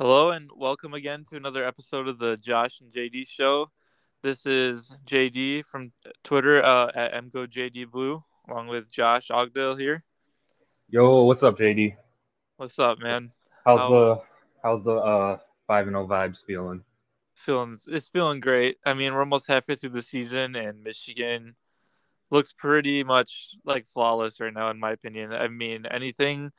[0.00, 3.70] Hello and welcome again to another episode of the Josh and JD show.
[4.22, 5.92] This is JD from
[6.24, 10.02] Twitter uh, at MGoJDBlue, along with Josh Ogdale here.
[10.88, 11.96] Yo, what's up, JD?
[12.56, 13.30] What's up, man?
[13.66, 14.20] How's How, the
[14.64, 15.36] how's the uh
[15.66, 16.82] five and zero vibes feeling?
[17.34, 18.78] Feeling it's feeling great.
[18.86, 21.56] I mean, we're almost halfway through the season, and Michigan
[22.30, 25.34] looks pretty much like flawless right now, in my opinion.
[25.34, 26.52] I mean, anything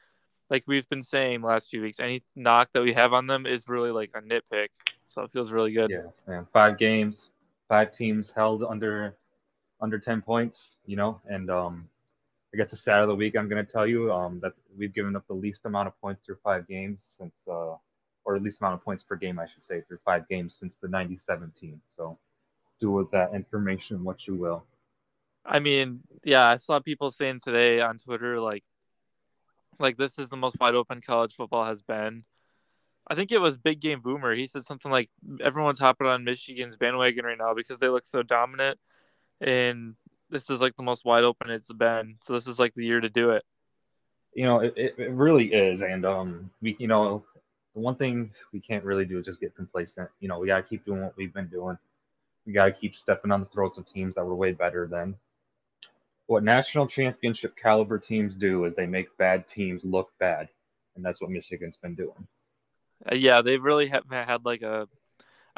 [0.52, 3.70] like we've been saying last few weeks, any knock that we have on them is
[3.70, 4.68] really like a nitpick.
[5.08, 5.90] So it feels really good.
[5.90, 6.46] Yeah, man.
[6.52, 7.30] Five games,
[7.70, 9.16] five teams held under
[9.82, 11.88] under ten points, you know, and um
[12.54, 15.16] I guess the stat of the week I'm gonna tell you um that we've given
[15.16, 17.76] up the least amount of points through five games since uh
[18.26, 20.76] or the least amount of points per game I should say through five games since
[20.76, 21.80] the 9017.
[21.96, 22.20] So
[22.82, 24.66] do with that information what you will.
[25.46, 28.64] I mean, yeah, I saw people saying today on Twitter like
[29.80, 32.24] like this is the most wide open college football has been.
[33.08, 34.36] I think it was Big Game Boomer.
[34.36, 35.10] He said something like
[35.42, 38.80] everyone's hopping on Michigan's bandwagon right now because they look so dominant,
[39.40, 39.96] and
[40.30, 42.18] this is like the most wide open it's been.
[42.22, 43.44] So this is like the year to do it.
[44.34, 47.26] You know, it, it really is, and um, we you know
[47.74, 50.10] the one thing we can't really do is just get complacent.
[50.20, 51.78] You know, we gotta keep doing what we've been doing.
[52.46, 55.16] We gotta keep stepping on the throats of teams that were way better than
[56.32, 60.48] what national championship caliber teams do is they make bad teams look bad,
[60.96, 62.26] and that's what Michigan's been doing.
[63.12, 64.88] Uh, yeah, they really have had like a,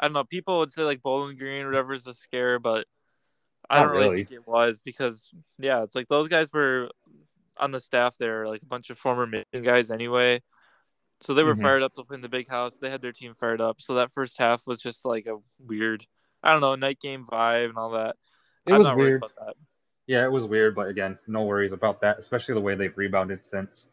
[0.00, 0.24] I don't know.
[0.24, 2.88] People would say like Bowling Green or whatever is a scare, but
[3.70, 6.90] I don't really, really think it was because yeah, it's like those guys were
[7.56, 10.42] on the staff there, like a bunch of former Michigan guys anyway.
[11.20, 11.62] So they were mm-hmm.
[11.62, 12.78] fired up to play in the big house.
[12.78, 13.80] They had their team fired up.
[13.80, 16.04] So that first half was just like a weird,
[16.42, 18.16] I don't know, night game vibe and all that.
[18.66, 19.22] It I'm was weird.
[20.06, 23.42] Yeah, it was weird, but again, no worries about that, especially the way they've rebounded
[23.42, 23.88] since.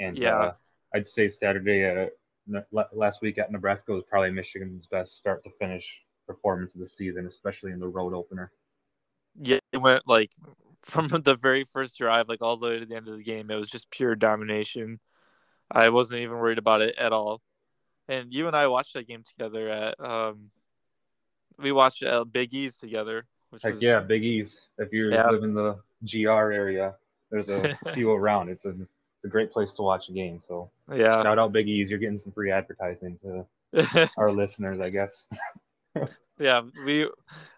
[0.00, 0.52] And yeah, uh,
[0.94, 6.02] I'd say Saturday, uh, last week at Nebraska was probably Michigan's best start to finish
[6.26, 8.50] performance of the season, especially in the road opener.
[9.40, 10.30] Yeah, it went like
[10.82, 13.50] from the very first drive, like all the way to the end of the game.
[13.50, 14.98] It was just pure domination.
[15.70, 17.40] I wasn't even worried about it at all.
[18.08, 20.50] And you and I watched that game together at um,
[21.58, 24.62] we watched uh, Big E's together which Heck was, yeah, Big E's.
[24.78, 25.30] If you yeah.
[25.30, 26.96] live in the GR area,
[27.30, 28.48] there's a few around.
[28.48, 30.40] It's a it's a great place to watch a game.
[30.40, 31.88] So yeah, shout out Big E's.
[31.88, 35.26] You're getting some free advertising to our listeners, I guess.
[36.38, 37.04] yeah, we.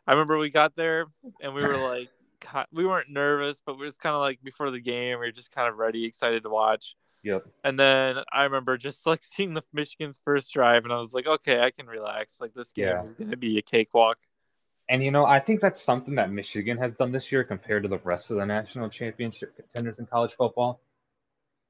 [0.07, 1.07] I remember we got there
[1.41, 2.11] and we were like,
[2.71, 5.51] we weren't nervous, but we was kind of like before the game, we were just
[5.51, 6.95] kind of ready, excited to watch.
[7.25, 7.45] Yep.
[7.65, 11.27] And then I remember just like seeing the Michigan's first drive, and I was like,
[11.27, 12.41] okay, I can relax.
[12.41, 13.03] Like this game yeah.
[13.03, 14.19] is gonna be a cakewalk.
[14.89, 17.89] And you know, I think that's something that Michigan has done this year compared to
[17.89, 20.81] the rest of the national championship contenders in college football.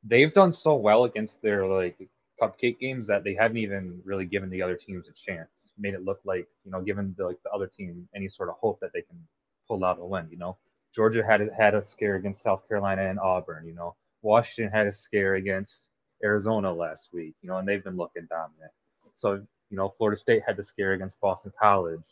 [0.04, 1.96] They've done so well against their like
[2.40, 5.70] cupcake games that they haven't even really given the other teams a chance.
[5.78, 8.56] Made it look like you know, given the, like the other team any sort of
[8.56, 9.18] hope that they can
[9.66, 10.28] pull out a win.
[10.30, 10.58] You know,
[10.94, 13.66] Georgia had had a scare against South Carolina and Auburn.
[13.66, 15.86] You know, Washington had a scare against
[16.22, 17.34] Arizona last week.
[17.40, 18.72] You know, and they've been looking dominant.
[19.14, 19.34] So
[19.70, 22.02] you know, Florida State had the scare against Boston College.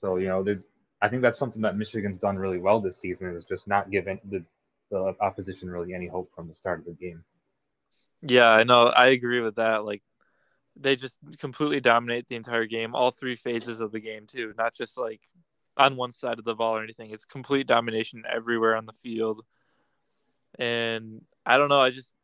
[0.00, 0.70] So you know, there's
[1.00, 4.20] I think that's something that Michigan's done really well this season is just not giving
[4.24, 4.44] the
[4.90, 7.24] the opposition really any hope from the start of the game.
[8.22, 8.86] Yeah, I know.
[8.86, 9.84] I agree with that.
[9.84, 10.02] Like
[10.76, 14.74] they just completely dominate the entire game, all three phases of the game too, not
[14.74, 15.20] just like
[15.76, 17.10] on one side of the ball or anything.
[17.10, 19.44] It's complete domination everywhere on the field.
[20.58, 22.14] And I don't know, I just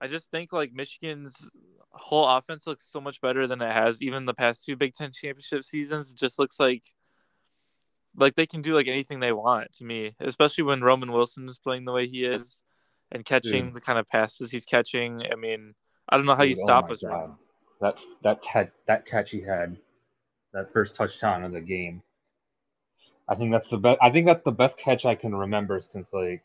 [0.00, 1.48] I just think like Michigan's
[1.90, 5.10] whole offense looks so much better than it has even the past two Big Ten
[5.12, 6.12] championship seasons.
[6.12, 6.82] It just looks like
[8.16, 11.58] like they can do like anything they want to me, especially when Roman Wilson is
[11.58, 12.62] playing the way he is
[13.12, 13.74] and catching Dude.
[13.74, 15.22] the kind of passes he's catching.
[15.30, 15.74] I mean,
[16.08, 17.02] I don't know how Dude, you oh stop oh us.
[17.80, 19.76] That that catch that catch he had,
[20.52, 22.02] that first touchdown of the game.
[23.28, 23.98] I think that's the best.
[24.00, 26.44] I think that's the best catch I can remember since like,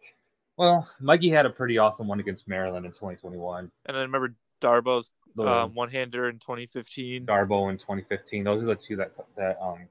[0.57, 3.71] well, Mikey had a pretty awesome one against Maryland in 2021.
[3.85, 7.25] And I remember Darboh's um, one hander in 2015.
[7.25, 8.43] Darbo in 2015.
[8.43, 9.87] Those are the two that that um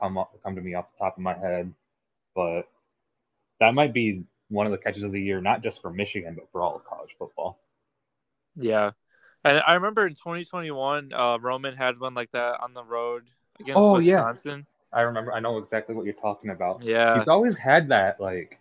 [0.00, 1.72] come up come to me off the top of my head,
[2.34, 2.62] but
[3.60, 6.50] that might be one of the catches of the year, not just for Michigan, but
[6.52, 7.58] for all of college football.
[8.56, 8.92] Yeah,
[9.44, 13.24] and I remember in 2021, uh, Roman had one like that on the road
[13.60, 14.66] against oh, Wisconsin.
[14.92, 14.98] Yeah.
[14.98, 15.32] I remember.
[15.32, 16.82] I know exactly what you're talking about.
[16.82, 18.58] Yeah, he's always had that like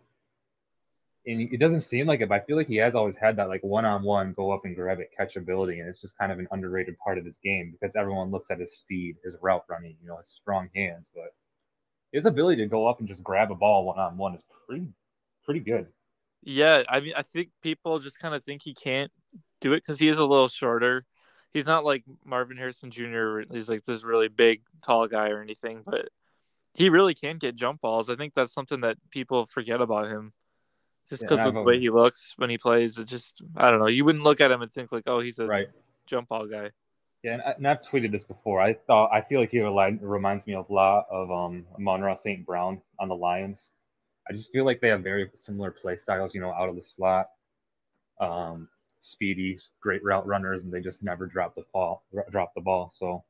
[1.27, 3.49] and it doesn't seem like it, but I feel like he has always had that
[3.49, 6.97] like one-on-one go up and grab it catchability, and it's just kind of an underrated
[6.99, 10.17] part of his game because everyone looks at his speed, his route running, you know,
[10.17, 11.33] his strong hands, but
[12.13, 14.87] his ability to go up and just grab a ball one-on-one is pretty
[15.43, 15.87] pretty good.
[16.43, 19.11] Yeah, I mean, I think people just kind of think he can't
[19.61, 21.05] do it because he is a little shorter.
[21.53, 23.41] he's not like Marvin Harrison Jr.
[23.51, 26.09] He's like this really big, tall guy or anything, but
[26.73, 28.09] he really can get jump balls.
[28.09, 30.33] I think that's something that people forget about him,
[31.09, 32.97] just because yeah, of the way he looks when he plays.
[32.97, 33.87] It just I don't know.
[33.87, 35.67] You wouldn't look at him and think like, oh, he's a right.
[36.05, 36.71] jump ball guy.
[37.23, 38.61] Yeah, and, I, and I've tweeted this before.
[38.61, 42.45] I thought I feel like he reminds me a lot of um Amon-Ra St.
[42.45, 43.71] Brown on the Lions.
[44.29, 46.33] I just feel like they have very similar play styles.
[46.35, 47.27] You know, out of the slot,
[48.19, 48.67] um,
[48.99, 52.03] speedy, great route runners, and they just never drop the ball.
[52.31, 52.89] Drop the ball.
[52.89, 53.23] So,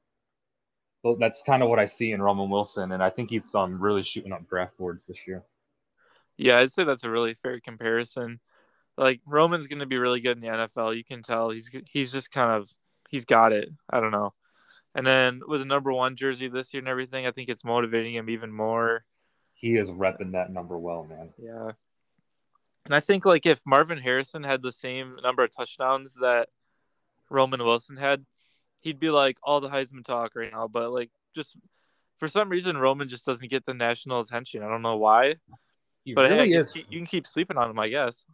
[1.04, 3.80] so that's kind of what I see in Roman Wilson, and I think he's um
[3.80, 5.44] really shooting up draft boards this year.
[6.38, 8.40] Yeah, I'd say that's a really fair comparison.
[8.98, 10.96] Like Roman's going to be really good in the NFL.
[10.96, 12.70] You can tell he's he's just kind of
[13.10, 13.70] he's got it.
[13.90, 14.34] I don't know.
[14.96, 18.16] And then with the number one jersey this year and everything, I think it's motivating
[18.16, 19.06] him even more.
[19.54, 21.30] He is repping that number well, man.
[21.38, 21.72] Yeah.
[22.86, 26.50] And I think like if Marvin Harrison had the same number of touchdowns that
[27.30, 28.26] Roman Wilson had,
[28.82, 30.68] he'd be like all the Heisman talk right now.
[30.68, 31.58] But like just
[32.18, 34.64] for some reason, Roman just doesn't get the national attention.
[34.64, 35.36] I don't know why.
[36.08, 36.74] He but really hey, is.
[36.74, 38.26] you can keep sleeping on him, I guess.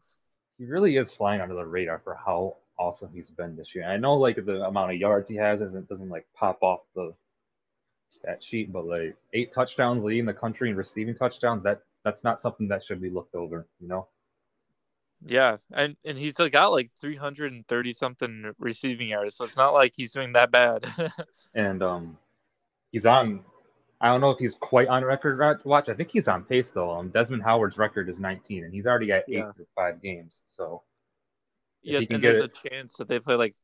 [0.59, 3.89] He really is flying under the radar for how awesome he's been this year.
[3.89, 7.15] I know like the amount of yards he has doesn't doesn't like pop off the
[8.09, 12.39] stat sheet, but like eight touchdowns leading the country in receiving touchdowns, that that's not
[12.39, 14.07] something that should be looked over, you know?
[15.25, 20.13] Yeah, and and he's got like 330 something receiving yards, so it's not like he's
[20.13, 20.85] doing that bad.
[21.55, 22.19] and um,
[22.91, 23.43] he's on.
[24.03, 25.87] I don't know if he's quite on record watch.
[25.87, 26.91] I think he's on pace though.
[26.91, 29.51] Um, Desmond Howard's record is 19, and he's already got eight yeah.
[29.77, 30.41] five games.
[30.45, 30.83] So
[31.81, 33.55] yeah, and there's it, a chance that they play like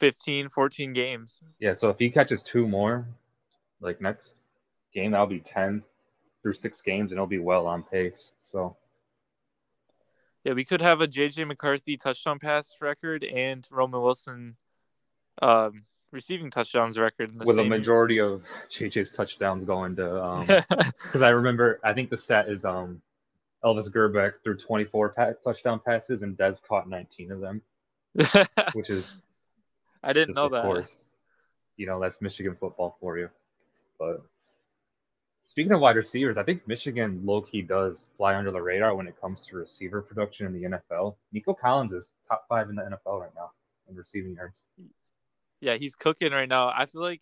[0.00, 1.42] 15, 14 games.
[1.58, 3.08] Yeah, so if he catches two more,
[3.80, 4.36] like next
[4.92, 5.82] game, that'll be 10
[6.42, 8.32] through six games, and it'll be well on pace.
[8.42, 8.76] So.
[10.44, 14.56] Yeah, we could have a JJ McCarthy touchdown pass record and Roman Wilson
[15.40, 17.34] um, receiving touchdowns record.
[17.44, 20.46] With a majority of JJ's touchdowns going to, um,
[21.02, 23.02] because I remember, I think the stat is um
[23.64, 27.62] Elvis Grbac threw 24 pa- touchdown passes, and Dez caught 19 of them,
[28.72, 29.22] which is
[30.02, 30.62] I didn't know that.
[30.62, 31.04] Course,
[31.76, 33.28] you know that's Michigan football for you.
[33.98, 34.22] But
[35.44, 39.08] speaking of wide receivers, I think Michigan low key does fly under the radar when
[39.08, 41.16] it comes to receiver production in the NFL.
[41.32, 43.50] Nico Collins is top five in the NFL right now
[43.88, 44.64] in receiving yards.
[45.60, 46.68] Yeah, he's cooking right now.
[46.68, 47.20] I feel like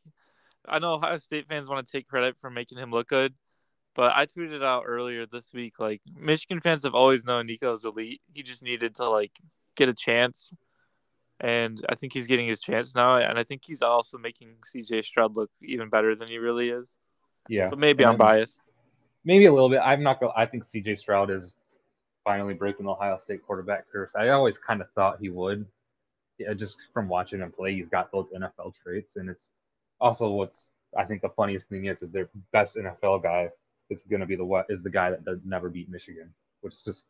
[0.68, 3.34] I know Ohio State fans want to take credit for making him look good,
[3.94, 8.20] but I tweeted out earlier this week, like Michigan fans have always known Nico's elite.
[8.32, 9.32] He just needed to like
[9.76, 10.52] get a chance,
[11.40, 13.16] and I think he's getting his chance now.
[13.16, 16.96] And I think he's also making CJ Stroud look even better than he really is.
[17.48, 18.60] Yeah, but maybe and I'm biased.
[19.24, 19.80] Maybe a little bit.
[19.82, 20.20] I'm not.
[20.20, 21.54] Go- I think CJ Stroud is
[22.24, 24.14] finally breaking the Ohio State quarterback curse.
[24.16, 25.64] I always kind of thought he would.
[26.38, 29.46] Yeah, just from watching him play, he's got those NFL traits, and it's
[30.00, 33.48] also what's I think the funniest thing is is their best NFL guy
[33.90, 36.74] is going to be the what is the guy that does never beat Michigan, which
[36.74, 37.04] is just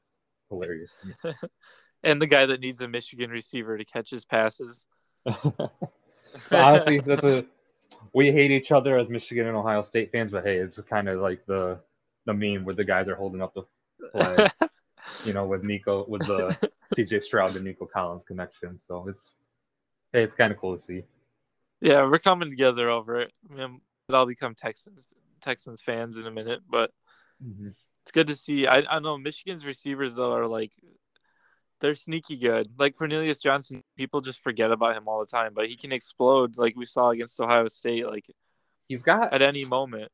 [0.48, 0.96] hilarious.
[2.04, 4.86] and the guy that needs a Michigan receiver to catch his passes.
[6.52, 7.44] honestly, that's a
[8.12, 11.20] we hate each other as Michigan and Ohio State fans, but hey, it's kind of
[11.20, 11.78] like the
[12.26, 13.64] the meme where the guys are holding up the
[14.12, 14.50] flag,
[15.24, 18.78] you know, with Nico with the CJ Stroud and Nico Collins connection.
[18.78, 19.36] So it's
[20.12, 21.02] hey, it's kind of cool to see.
[21.80, 23.32] Yeah, we're coming together over it.
[23.50, 25.08] I mean, it all become Texans
[25.40, 26.90] Texans fans in a minute, but
[27.44, 27.68] mm-hmm.
[28.02, 28.66] it's good to see.
[28.66, 30.72] I, I know Michigan's receivers though are like
[31.80, 32.68] they're sneaky good.
[32.78, 36.56] Like Cornelius Johnson, people just forget about him all the time, but he can explode
[36.56, 38.06] like we saw against Ohio State.
[38.06, 38.26] Like
[38.88, 40.10] he's got at any moment.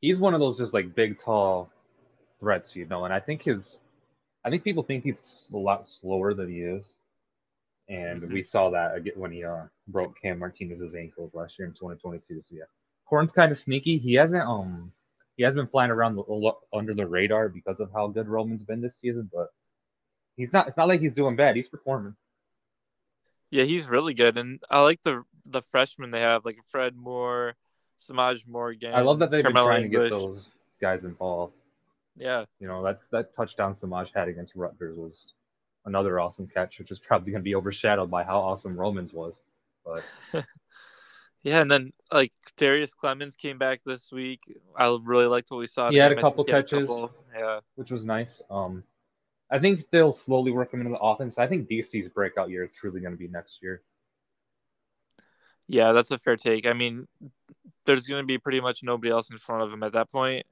[0.00, 1.70] He's one of those just like big, tall
[2.40, 3.04] threats, you know.
[3.04, 3.78] And I think his,
[4.46, 6.94] I think people think he's a lot slower than he is,
[7.88, 8.32] and mm-hmm.
[8.32, 12.42] we saw that again when he uh, broke Cam Martinez's ankles last year in 2022.
[12.48, 12.62] So yeah,
[13.08, 13.98] Corn's kind of sneaky.
[13.98, 14.92] He hasn't um
[15.36, 18.80] he has been flying around the, under the radar because of how good Roman's been
[18.80, 19.48] this season, but
[20.36, 20.68] he's not.
[20.68, 21.56] It's not like he's doing bad.
[21.56, 22.14] He's performing.
[23.50, 27.56] Yeah, he's really good, and I like the the freshmen they have, like Fred Moore,
[27.98, 28.94] Semaj Morgan.
[28.94, 30.10] I love that they've Karmello been trying English.
[30.10, 30.48] to get those
[30.80, 31.54] guys involved.
[32.16, 35.32] Yeah, you know that that touchdown Semaj had against Rutgers was
[35.84, 39.40] another awesome catch, which is probably going to be overshadowed by how awesome Romans was.
[39.84, 40.04] But
[41.46, 44.40] Yeah, and then like Darrius Clemons came back this week.
[44.76, 45.90] I really liked what we saw.
[45.90, 48.42] He had a couple catches, a couple, yeah, which was nice.
[48.50, 48.82] Um,
[49.48, 51.38] I think they'll slowly work him into the offense.
[51.38, 53.82] I think DC's breakout year is truly going to be next year.
[55.68, 56.66] Yeah, that's a fair take.
[56.66, 57.06] I mean,
[57.84, 60.46] there's going to be pretty much nobody else in front of him at that point.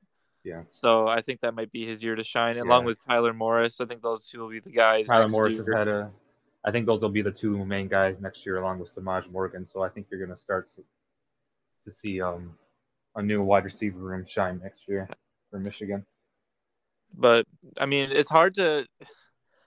[0.44, 0.62] Yeah.
[0.70, 2.62] So I think that might be his year to shine, yeah.
[2.62, 3.80] along with Tyler Morris.
[3.80, 5.08] I think those two will be the guys.
[5.08, 5.64] Tyler Morris year.
[5.64, 6.10] has had a
[6.64, 9.66] I think those will be the two main guys next year, along with Semaj Morgan.
[9.66, 10.82] So I think you're going to start to,
[11.84, 12.54] to see um,
[13.14, 15.08] a new wide receiver room shine next year
[15.50, 16.06] for Michigan.
[17.14, 17.46] But
[17.78, 18.86] I mean, it's hard to.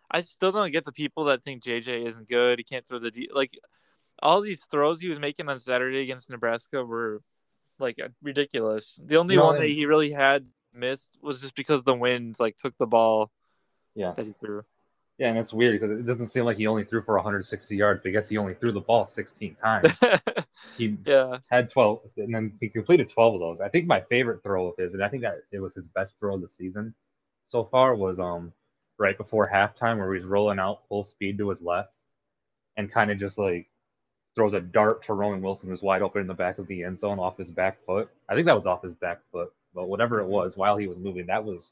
[0.09, 2.59] I still don't get the people that think JJ isn't good.
[2.59, 3.29] He can't throw the deep.
[3.33, 3.51] Like
[4.21, 7.21] all these throws he was making on Saturday against Nebraska were
[7.77, 8.99] like ridiculous.
[9.03, 12.57] The only No, one that he really had missed was just because the winds like
[12.57, 13.31] took the ball
[13.95, 14.13] Yeah.
[14.13, 14.63] that he threw.
[15.17, 18.01] Yeah, and it's weird because it doesn't seem like he only threw for 160 yards,
[18.03, 19.87] but I guess he only threw the ball 16 times.
[20.77, 23.59] he yeah, had 12, and then he completed 12 of those.
[23.61, 26.19] I think my favorite throw of his, and I think that it was his best
[26.19, 26.93] throw of the season
[27.49, 28.53] so far, was um
[28.99, 31.89] right before halftime where he's rolling out full speed to his left
[32.77, 33.67] and kind of just like
[34.35, 36.99] throws a dart to Roman Wilson who's wide open in the back of the end
[36.99, 38.09] zone off his back foot.
[38.29, 40.97] I think that was off his back foot, but whatever it was, while he was
[40.97, 41.71] moving, that was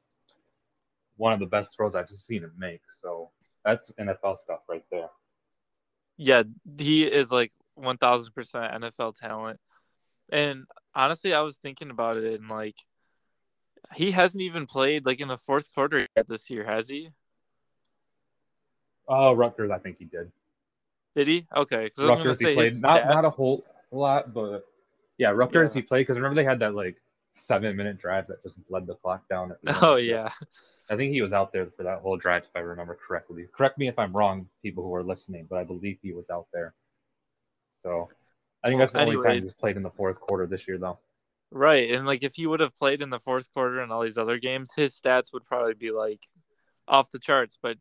[1.17, 2.81] one of the best throws I've seen him make.
[3.01, 3.31] So
[3.65, 5.09] that's NFL stuff right there.
[6.15, 6.43] yeah,
[6.77, 9.59] he is like one thousand percent NFL talent.
[10.31, 12.75] And honestly, I was thinking about it, and like,
[13.95, 17.09] he hasn't even played like in the fourth quarter yet this year, has he?
[19.07, 20.31] Oh, Rutgers, I think he did.
[21.15, 21.47] Did he?
[21.55, 24.63] Okay, because I was gonna Rutgers, say he played not not a whole lot, but
[25.17, 25.81] yeah, Rutgers Yeah.
[25.81, 26.97] he played because remember they had that like
[27.35, 29.51] seven minute drive that just bled the clock down.
[29.51, 29.79] At the end.
[29.81, 30.29] Oh yeah,
[30.89, 33.45] I think he was out there for that whole drive if I remember correctly.
[33.51, 36.47] Correct me if I'm wrong, people who are listening, but I believe he was out
[36.53, 36.73] there.
[37.83, 38.09] So
[38.63, 39.27] I think Well, that's the only anyway.
[39.35, 40.99] time he's played in the fourth quarter this year, though.
[41.51, 41.91] right.
[41.91, 44.39] And like, if he would have played in the fourth quarter and all these other
[44.39, 46.23] games, his stats would probably be like
[46.87, 47.59] off the charts.
[47.61, 47.77] But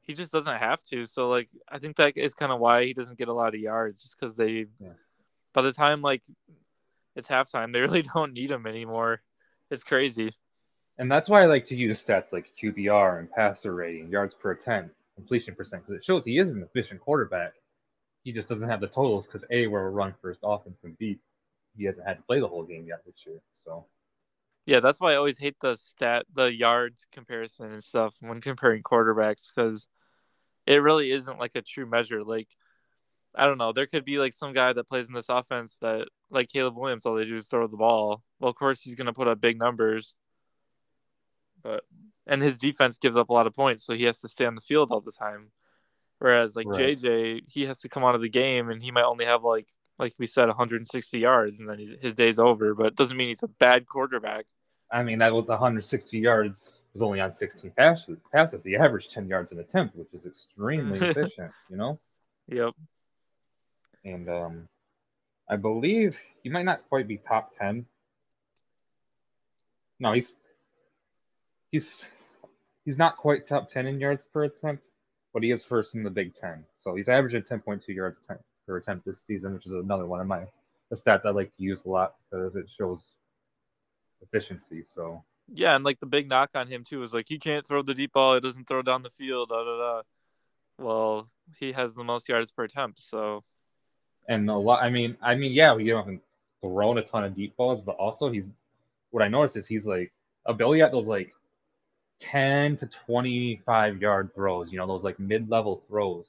[0.00, 1.04] he just doesn't have to.
[1.04, 3.60] So like, I think that is kind of why he doesn't get a lot of
[3.60, 4.92] yards, just because they, Yeah.
[5.52, 6.22] by the time like
[7.16, 9.22] it's halftime, they really don't need him anymore.
[9.70, 10.34] It's crazy.
[10.98, 14.52] And that's why I like to use stats like QBR and passer rating, yards per
[14.52, 17.54] attempt, completion percent, because it shows he is an efficient quarterback.
[18.24, 21.18] He just doesn't have the totals because A, we're a run first offense, and B,
[21.76, 23.40] he hasn't had to play the whole game yet this year.
[23.64, 23.86] So
[24.66, 28.82] Yeah, that's why I always hate the stat, the yards comparison and stuff when comparing
[28.82, 29.88] quarterbacks because
[30.66, 32.24] it really isn't like a true measure.
[32.24, 32.48] Like,
[33.34, 36.08] I don't know, there could be like some guy that plays in this offense that,
[36.34, 38.22] like Caleb Williams, all they do is throw the ball.
[38.38, 40.16] Well, of course, he's going to put up big numbers,
[41.62, 41.84] but
[42.26, 44.54] and his defense gives up a lot of points, so he has to stay on
[44.54, 45.50] the field all the time.
[46.18, 46.98] Whereas like Right.
[46.98, 49.68] JJ, he has to come out of the game and he might only have like
[49.98, 52.74] like we said 160 yards and then he's, his day's over.
[52.74, 54.46] But it doesn't mean he's a bad quarterback.
[54.90, 58.18] I mean, that was 160 yards was only on 16 passes.
[58.32, 58.62] Passes.
[58.62, 61.52] He averaged 10 yards an attempt, which is extremely efficient.
[61.68, 61.98] You know.
[62.48, 62.74] Yep.
[64.04, 64.68] and um,
[65.48, 67.86] I believe he might not quite be top ten.
[70.00, 70.34] No, he's
[71.70, 72.04] he's
[72.84, 74.88] he's not quite top ten in yards per attempt,
[75.32, 76.64] but he is first in the Big Ten.
[76.72, 78.18] So he's averaging ten point two yards
[78.66, 80.46] per attempt this season, which is another one of my
[80.90, 83.04] the stats I like to use a lot because it shows
[84.22, 84.82] efficiency.
[84.84, 87.82] So Yeah, and like the big knock on him too is like he can't throw
[87.82, 88.34] the deep ball.
[88.34, 89.50] He doesn't throw down the field.
[89.50, 90.02] Da da da.
[90.78, 92.98] Well, he has the most yards per attempt.
[93.00, 93.44] So
[94.28, 94.82] and a lot.
[94.82, 96.22] I mean, I mean, yeah, we haven't
[96.60, 98.52] thrown a ton of deep balls, but also he's
[99.10, 100.12] what I noticed is he's like
[100.46, 101.34] ability at those like
[102.18, 104.72] ten to twenty five yard throws.
[104.72, 106.26] You know, those like mid level throws.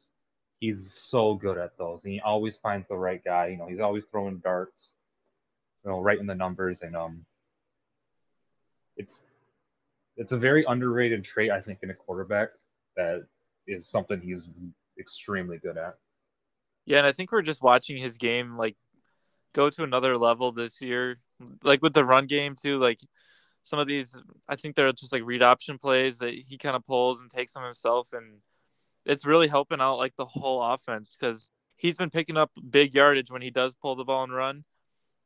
[0.60, 3.48] He's so good at those, and he always finds the right guy.
[3.48, 4.92] You know, he's always throwing darts.
[5.84, 7.26] You know, right in the numbers, and um,
[8.98, 9.22] it's
[10.18, 12.50] it's a very underrated trait I think in a quarterback
[12.96, 13.26] that
[13.68, 14.50] is something he's
[15.00, 15.98] extremely good at.
[16.86, 18.76] Yeah, and I think we're just watching his game like
[19.54, 21.18] go to another level this year.
[21.64, 22.78] Like with the run game too.
[22.78, 23.00] Like
[23.64, 26.86] some of these, I think they're just like read option plays that he kind of
[26.86, 28.38] pulls and takes them himself, and
[29.06, 33.32] it's really helping out like the whole offense because he's been picking up big yardage
[33.32, 34.64] when he does pull the ball and run.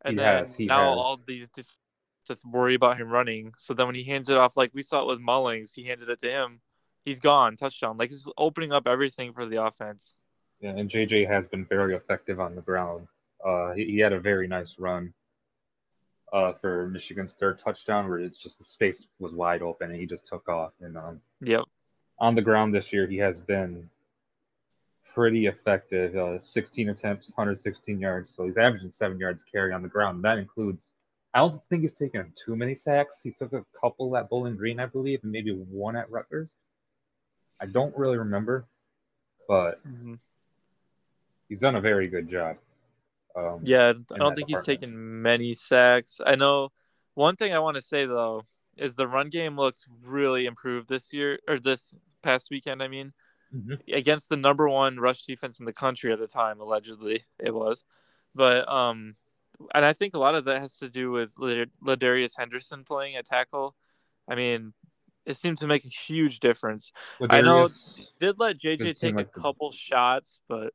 [0.04, 0.98] And He then has, now has.
[0.98, 1.78] all these def-
[2.26, 3.54] to worry about him running.
[3.58, 6.10] So then when he hands it off, like we saw it with Mullings, he handed
[6.10, 6.62] it to him.
[7.04, 7.98] He's gone, touchdown.
[7.98, 10.16] Like it's opening up everything for the offense.
[10.62, 13.08] Yeah, and JJ has been very effective on the ground.
[13.44, 15.14] Uh, he, he had a very nice run
[16.34, 20.06] uh, for Michigan's third touchdown, where it's just the space was wide open and he
[20.06, 20.74] just took off.
[20.82, 21.64] And um, Yep.
[22.20, 23.90] on the ground this year, he has been
[25.14, 26.16] pretty effective.
[26.16, 28.30] Uh, 16 attempts, 116 yards.
[28.30, 30.24] So he's averaging seven yards carry on the ground.
[30.24, 30.86] That includes.
[31.34, 33.20] I don't think he's taken too many sacks.
[33.24, 36.50] He took a couple at Bowling Green, I believe, and maybe one at Rutgers.
[37.62, 38.66] I don't really remember,
[39.48, 39.80] but
[41.50, 42.58] he's done a very good job.
[43.36, 46.22] Um, Yeah, I don't think he's taken many sacks.
[46.26, 46.70] I know
[47.16, 48.46] one thing I want to say though
[48.78, 52.82] is the run game looks really improved this year or this past weekend.
[52.82, 53.14] I mean,
[53.54, 53.80] Mhm.
[53.94, 56.60] against the number one rush defense in the country at the time.
[56.62, 57.84] Allegedly, it was,
[58.36, 59.16] but um,
[59.76, 63.26] and I think a lot of that has to do with LaDarius Henderson playing at
[63.26, 63.76] tackle.
[64.28, 64.74] I mean,
[65.26, 66.94] it seemed to make a huge difference.
[67.30, 67.70] I know-
[68.20, 70.74] Did let JJ take like a the- couple shots, but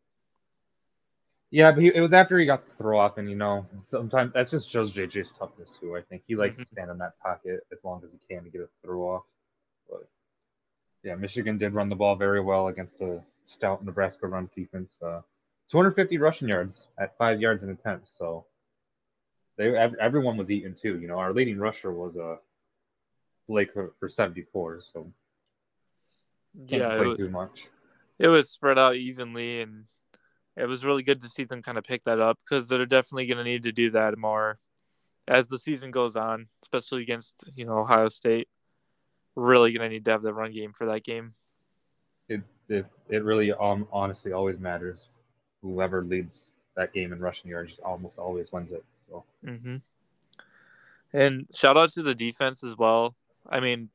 [1.55, 4.33] Yeah, but he, it was after he got the throw off, and you know, sometimes
[4.33, 5.97] that just shows JJ's toughness too.
[5.97, 8.51] I think he likes to stand in that pocket as long as he can to
[8.51, 9.23] get a throw off.
[9.89, 10.09] But
[11.05, 14.97] yeah, Michigan did run the ball very well against a stout Nebraska run defense.
[15.01, 15.21] Uh,
[15.71, 18.11] 250 rushing yards at five yards an attempt.
[18.19, 18.47] So
[19.57, 20.99] they ev- everyone was eating too.
[20.99, 22.35] You know, our leading rusher was uh,
[23.49, 24.81] Blake for, for 74.
[24.81, 25.07] So
[26.67, 27.69] can't yeah, it was, too much.
[28.19, 29.85] it was spread out evenly, and
[30.57, 33.27] it was really good to see them kind of pick that up because they're definitely
[33.27, 34.59] going to need to do that more
[35.27, 38.49] as the season goes on, especially against you know Ohio State.
[39.37, 41.35] Really going to need to have the run game for that game.
[42.29, 45.09] it it, it really um, honestly always matters.
[45.63, 48.85] Whoever leads that game in rushing yards almost always wins it.
[49.09, 49.77] So Mm-hmm.
[51.13, 53.15] And shout out to the defense as well.
[53.49, 53.89] I mean,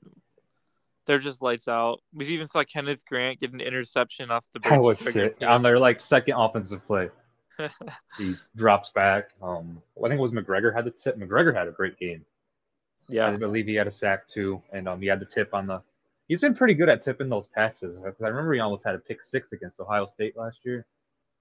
[1.10, 2.01] they're just lights out.
[2.13, 5.50] We even saw Kenneth Grant get an interception off the that was trigger sick.
[5.50, 7.10] On their like second offensive play,
[8.18, 9.32] he drops back.
[9.42, 11.18] Um, I think it was McGregor had the tip.
[11.18, 12.24] McGregor had a great game.
[13.08, 15.66] Yeah, I believe he had a sack too, and um, he had the tip on
[15.66, 15.82] the.
[16.28, 19.00] He's been pretty good at tipping those passes because I remember he almost had a
[19.00, 20.86] pick six against Ohio State last year.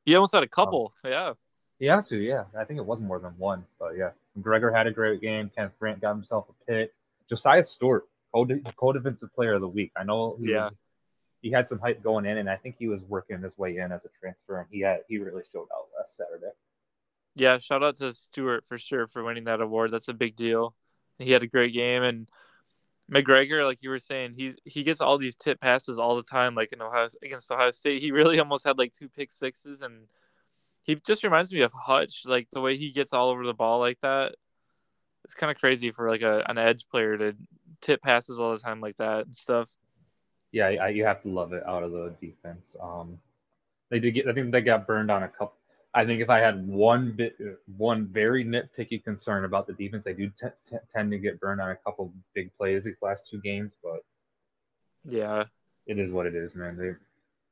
[0.07, 0.95] he almost had a couple.
[1.05, 1.35] yeah,
[1.79, 2.45] He has to, yeah.
[2.59, 4.13] I think it was more than one, but yeah.
[4.39, 5.51] McGregor had a great game.
[5.55, 6.95] Kenneth Grant got himself a pick.
[7.29, 9.93] Josiah Stewart, co co-defensive player of the week.
[9.97, 10.67] I know he, Yeah.
[10.69, 10.75] was-
[11.41, 13.93] he had some hype going in, and I think he was working his way in
[13.93, 16.51] as a transfer, and he had he really showed out last Saturday.
[17.35, 17.59] yeah.
[17.59, 19.93] Shout out to Stewart for sure for winning that award.
[19.93, 20.75] That's a big deal.
[21.19, 22.29] He had a great game, and
[23.11, 26.55] McGregor, like you were saying, he's he gets all these tip passes all the time,
[26.57, 28.03] like in Ohio against Ohio State.
[28.03, 30.09] He really almost had like two pick sixes, and
[30.83, 33.79] he just reminds me of Hutch, like the way he gets all over the ball
[33.79, 34.35] like that.
[35.25, 37.37] It's kind of crazy for like a an edge player to
[37.81, 39.69] tip passes all the time like that and stuff.
[40.53, 42.77] Yeah, I, you have to love it out of the defense.
[42.81, 43.19] Um,
[43.91, 44.29] they did get.
[44.29, 45.55] I think they got burned on a couple.
[45.95, 47.37] I think if I had one bit,
[47.77, 51.61] one very nitpicky concern about the defense, they do t- t- tend to get burned
[51.61, 54.05] on a couple big plays these last two games, but
[55.05, 55.45] Yeah,
[55.87, 56.77] it is what it is, man.
[56.77, 56.93] They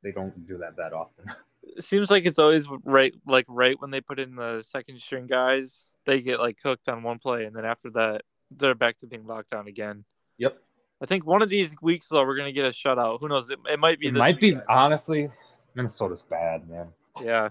[0.03, 1.25] they don't do that that often.
[1.63, 5.27] it seems like it's always right, like right when they put in the second string
[5.27, 9.07] guys, they get like cooked on one play, and then after that, they're back to
[9.07, 10.05] being locked down again.
[10.37, 10.61] Yep.
[11.01, 13.19] I think one of these weeks though, we're gonna get a shutout.
[13.19, 13.49] Who knows?
[13.49, 14.07] It, it might be.
[14.07, 15.29] It this might be honestly,
[15.75, 16.87] Minnesota's bad, man.
[17.21, 17.49] Yeah,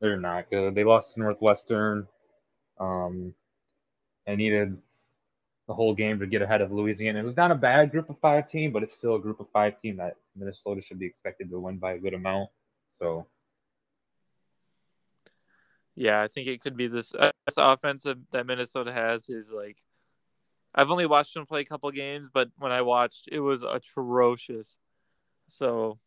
[0.00, 0.74] They're not good.
[0.74, 2.06] They lost to Northwestern.
[2.78, 3.34] Um,
[4.26, 4.76] I needed
[5.66, 7.20] the whole game to get ahead of Louisiana.
[7.20, 9.48] It was not a bad group of five team, but it's still a group of
[9.52, 12.48] five team that Minnesota should be expected to win by a good amount.
[12.98, 13.26] So
[15.94, 16.22] yeah.
[16.22, 19.76] I think it could be this, uh, this offensive that Minnesota has is like.
[20.74, 24.78] I've only watched him play a couple games, but when I watched, it was atrocious.
[25.48, 25.98] So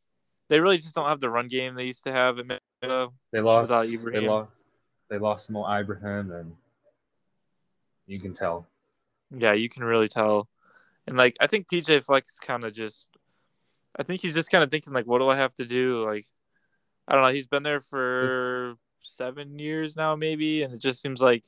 [0.50, 3.42] they really just don't have the run game they used to have at Minnesota they
[3.42, 3.64] lost.
[3.64, 4.26] without They Ibrahim.
[4.26, 4.52] lost.
[5.10, 6.56] They lost Mo Ibrahim, and
[8.08, 8.68] you can tell.
[9.36, 10.48] Yeah, you can really tell.
[11.08, 13.10] And like I think PJ Fleck's kind of just
[13.98, 16.06] I think he's just kind of thinking like what do I have to do?
[16.06, 16.26] Like
[17.08, 21.22] I don't know, he's been there for 7 years now maybe and it just seems
[21.22, 21.44] like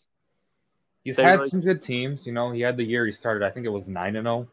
[1.03, 2.25] He's They had really- some good teams.
[2.25, 3.45] You know, he had the year he started.
[3.45, 4.47] I think it was nine and zero.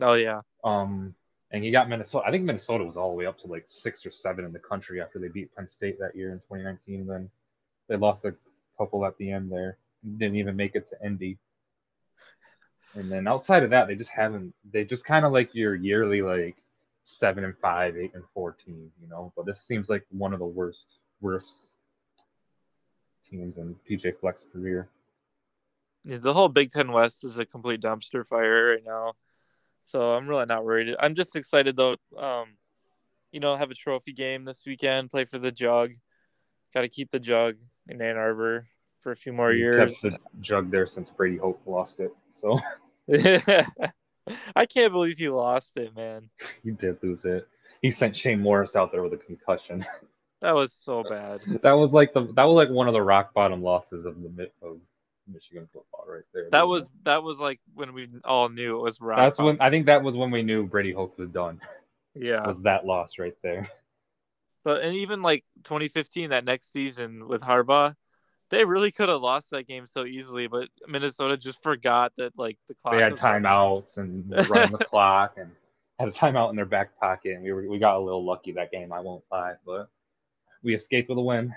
[0.00, 0.40] oh yeah.
[0.62, 1.14] Um,
[1.50, 2.26] and he got Minnesota.
[2.26, 4.58] I think Minnesota was all the way up to like six or seven in the
[4.58, 7.02] country after they beat Penn State that year in 2019.
[7.02, 7.30] And then
[7.88, 8.34] they lost a
[8.78, 9.76] couple at the end there.
[10.18, 11.38] Didn't even make it to Indy.
[12.94, 14.54] And then outside of that, they just haven't.
[14.72, 16.56] They just kind of like your yearly like
[17.02, 19.32] seven and five, eight and four team, you know.
[19.36, 21.64] But this seems like one of the worst, worst
[23.30, 24.88] teams in PJ Fleck's career.
[26.04, 29.14] Yeah, The whole Big 10 West is a complete dumpster fire right now.
[29.82, 30.94] So I'm really not worried.
[30.98, 32.56] I'm just excited though um
[33.32, 35.92] you know have a trophy game this weekend, play for the jug.
[36.72, 37.56] Got to keep the jug
[37.88, 38.66] in Ann Arbor
[39.00, 40.00] for a few more He years.
[40.00, 42.12] kept the jug there since Brady Hoke lost it.
[42.30, 42.58] So
[44.56, 46.30] I can't believe he lost it, man.
[46.62, 47.46] he did lose it.
[47.82, 49.84] He sent Shane Morris out there with a concussion.
[50.44, 51.40] That was so bad.
[51.62, 54.50] that was like the that was like one of the rock bottom losses of the
[54.60, 54.78] of
[55.26, 56.50] Michigan football right there.
[56.50, 59.16] That was that was like when we all knew it was rock.
[59.16, 59.56] that's bottom.
[59.56, 61.62] when I think that was when we knew Brady Hoke was done.
[62.14, 62.46] yeah.
[62.46, 63.70] Was that loss right there?
[64.64, 67.94] But and even like 2015, that next season with Harbaugh,
[68.50, 70.46] they really could have lost that game so easily.
[70.46, 72.92] But Minnesota just forgot that like the clock.
[72.92, 73.44] They had running.
[73.44, 75.50] timeouts and running the clock, and
[75.98, 78.52] had a timeout in their back pocket, and we were we got a little lucky
[78.52, 78.92] that game.
[78.92, 79.88] I won't lie, but
[80.64, 81.54] we escaped with a win.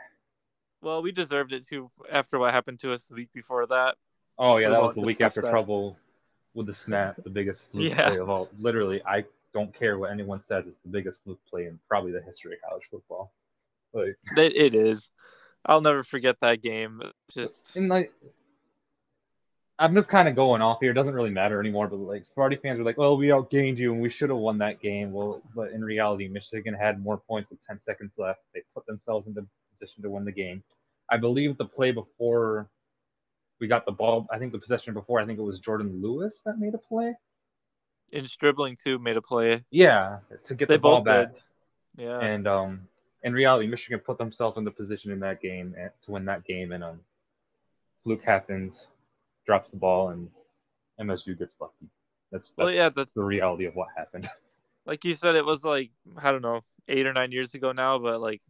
[0.81, 3.95] Well, we deserved it too after what happened to us the week before that.
[4.37, 5.49] Oh yeah, We that was the week after that.
[5.49, 5.97] trouble
[6.53, 8.07] with the snap, the biggest fluke Yeah.
[8.07, 8.49] play of all.
[8.59, 10.67] Literally, I don't care what anyone says.
[10.67, 13.31] It's the biggest fluke play in probably the history of college football.
[13.93, 15.09] Like, It, it is.
[15.65, 17.01] I'll never forget that game.
[17.31, 18.13] Just and like,
[19.79, 20.91] I'm just kind of going off here.
[20.91, 21.87] It doesn't really matter anymore.
[21.87, 24.57] But like, Sparty fans are like, "Well, we outgained you, and we should have won
[24.59, 28.39] that game." Well, but in reality, Michigan had more points with 10 seconds left.
[28.53, 30.63] They put themselves into position to win the game.
[31.11, 32.67] I believe the play before
[33.59, 34.27] we got the ball.
[34.31, 35.19] I think the possession before.
[35.19, 37.15] I think it was Jourdan Lewis that made a play.
[38.11, 39.63] in dribbling too made a play.
[39.69, 41.33] Yeah, to get They the ball back.
[41.33, 41.41] did.
[42.05, 42.19] Yeah.
[42.19, 42.87] And um,
[43.23, 46.71] in reality, Michigan put themselves in the position in that game to win that game,
[46.71, 46.99] and um,
[48.03, 48.85] fluke happens,
[49.47, 50.29] drops the ball, and
[51.01, 51.89] MSU gets lucky.
[52.31, 54.29] That's, that's well, yeah, the, the reality of what happened.
[54.85, 55.89] like you said, it was like
[56.21, 57.97] I don't know, eight or nine years ago now.
[57.97, 58.41] But like,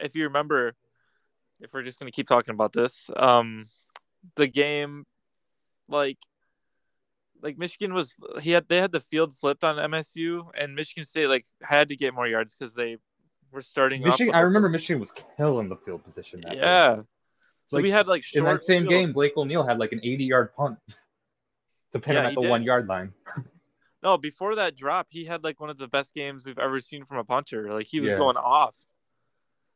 [0.00, 0.74] if you remember,
[1.60, 3.66] if we're just gonna keep talking about this, um,
[4.36, 5.04] the game,
[5.88, 6.18] like,
[7.42, 11.28] like Michigan was he had they had the field flipped on MSU, and Michigan State
[11.28, 12.96] like had to get more yards because they
[13.52, 14.02] were starting.
[14.02, 16.40] off Michigan, I remember Michigan was killing the field position.
[16.40, 17.02] That Yeah.
[17.68, 18.90] So Like, we had like In that same field.
[18.90, 20.78] game, Blake O'Neill had like an 80-yard punt
[21.92, 22.50] to pin Yeah, him at the did.
[22.50, 23.12] one yard line.
[24.00, 27.04] No, before that drop, he had like one of the best games we've ever seen
[27.04, 27.74] from a punter.
[27.74, 28.18] Like he was Yeah.
[28.18, 28.78] going off.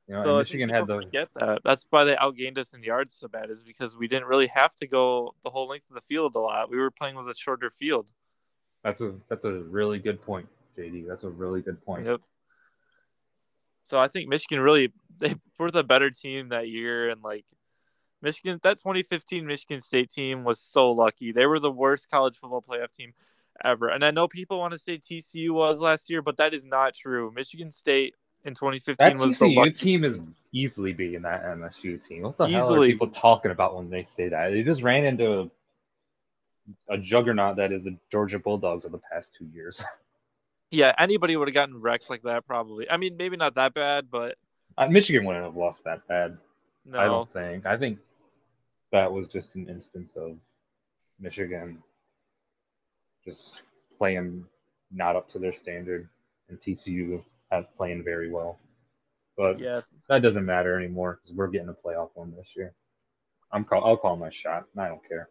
[0.06, 1.62] You know, so and I think Michigan had the forget that.
[1.64, 4.76] That's why they outgained us in yards so bad, is because we didn't really have
[4.76, 6.70] to go the whole length of the field a lot.
[6.70, 8.12] We were playing with a shorter field.
[8.84, 10.46] that's a that's a really good point,
[10.78, 11.08] JD.
[11.08, 12.06] That's a really good point.
[12.06, 12.20] Yep.
[13.86, 17.44] So I think Michigan really they were the better team that year, and like
[18.22, 21.32] Michigan, that 2015 Michigan State team was so lucky.
[21.32, 23.12] They were the worst college football playoff team
[23.64, 23.88] ever.
[23.88, 26.94] And I know people want to say TCU was last year, but that is not
[26.94, 27.32] true.
[27.34, 30.18] Michigan State in 2015 That was the TCU luckiest team is
[30.52, 32.22] easily beating that MSU team.
[32.22, 32.92] What the hell are Easily.
[32.92, 34.50] people talking about when they say that?
[34.50, 35.50] They just ran into
[36.88, 39.80] a, a juggernaut that is the Georgia Bulldogs of the past two years.
[40.74, 42.90] Yeah, anybody would have gotten wrecked like that probably.
[42.90, 44.38] I mean, maybe not that bad, but
[44.78, 46.38] Uh, Michigan wouldn't have lost that bad.
[46.86, 46.98] no.
[46.98, 47.66] I don't think.
[47.66, 47.98] I think
[48.92, 50.36] that was just an instance of
[51.18, 51.82] Michigan
[53.24, 53.62] just
[53.98, 54.44] playing
[54.90, 56.08] not up to their standard,
[56.48, 58.58] and TCU have playing very well.
[59.36, 62.74] But Yeah, that doesn't matter anymore because we're getting a playoff one this year.
[63.50, 63.84] I'm call.
[63.84, 64.64] I'll call my shot.
[64.76, 65.28] I don't care.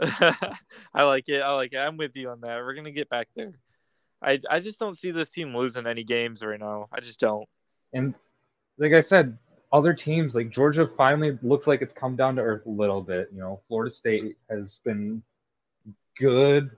[0.94, 1.42] I like it.
[1.42, 1.78] I like it.
[1.78, 2.58] I'm with you on that.
[2.58, 3.52] We're gonna get back there.
[4.22, 6.88] I I just don't see this team losing any games right now.
[6.92, 7.48] I just don't.
[7.92, 8.14] And
[8.78, 9.36] like I said,
[9.72, 13.28] other teams like Georgia finally looks like it's come down to earth a little bit.
[13.32, 15.22] You know, Florida State has been
[16.18, 16.70] good,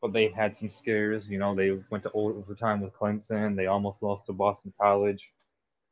[0.00, 1.28] but they've had some scares.
[1.28, 3.54] You know, they went to overtime with Clemson.
[3.54, 5.30] They almost lost to Boston College.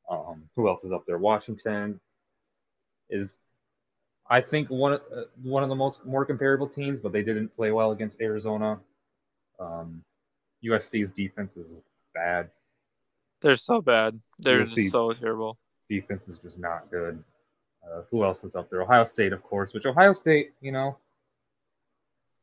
[0.09, 1.18] Um, who else is up there?
[1.18, 2.00] Washington
[3.11, 3.38] is,
[4.31, 7.55] I think one of uh, one of the most more comparable teams, but they didn't
[7.55, 8.81] play well against Arizona.
[9.61, 10.02] Um,
[10.64, 11.74] USC's defense is
[12.14, 12.50] bad.
[13.42, 14.18] They're so bad.
[14.38, 15.59] They're We'll just so terrible.
[15.88, 17.22] Defense is just not good.
[17.85, 18.83] Uh, who else is up there?
[18.83, 19.72] Ohio State, of course.
[19.72, 20.99] Which Ohio State, you know,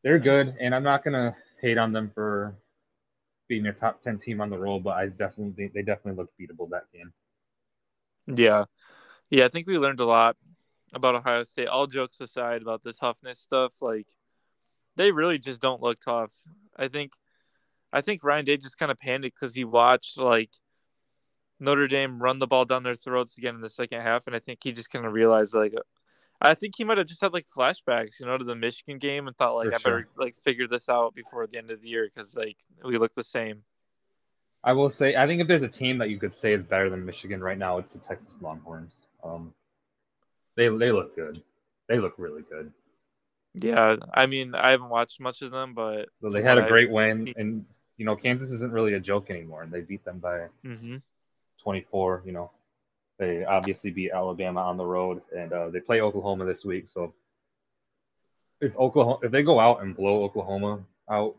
[0.03, 2.55] they're good, and I'm not gonna hate on them for
[3.47, 6.69] being a top ten team on the roll, but I definitely they definitely looked beatable
[6.71, 7.13] that game.
[8.27, 8.65] Yeah,
[9.29, 9.45] yeah.
[9.45, 10.37] I think we learned a lot
[10.93, 11.67] about Ohio State.
[11.67, 14.07] All jokes aside about the toughness stuff, like
[14.95, 16.31] they really just don't look tough.
[16.77, 17.13] I think,
[17.91, 20.51] I think Ryan Day just kind of panicked because he watched like
[21.59, 24.39] Notre Dame run the ball down their throats again in the second half, and I
[24.39, 25.73] think he just kind of realized like.
[26.41, 29.27] I think he might have just had like flashbacks, you know, to the Michigan game
[29.27, 31.87] and thought like For I better like figure this out before the end of the
[31.89, 33.63] year because like we look the same.
[34.61, 36.89] I will say, I think if there's a team that you could say is better
[36.89, 39.03] than Michigan right now, it's the Texas Longhorns.
[39.23, 39.53] Um,
[40.55, 41.41] they they look good.
[41.87, 42.73] They look really good.
[43.53, 46.89] Yeah, I mean I haven't watched much of them, but So they had a great
[46.89, 47.65] I've win, seen- and
[47.97, 51.01] you know Kansas isn't really a joke anymore, and they beat them by Mhm.
[51.63, 52.23] 24.
[52.25, 52.51] You know,
[53.17, 56.87] they obviously beat Alabama on the road, and uh, they play Oklahoma this week.
[56.87, 57.13] So
[58.61, 61.35] if Oklahoma, if they go out and blow Oklahoma out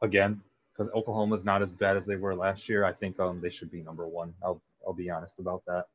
[0.00, 0.40] again,
[0.72, 3.70] because Oklahoma's not as bad as they were last year, I think um they should
[3.70, 4.34] be number one.
[4.42, 5.86] I'll I'll be honest about that.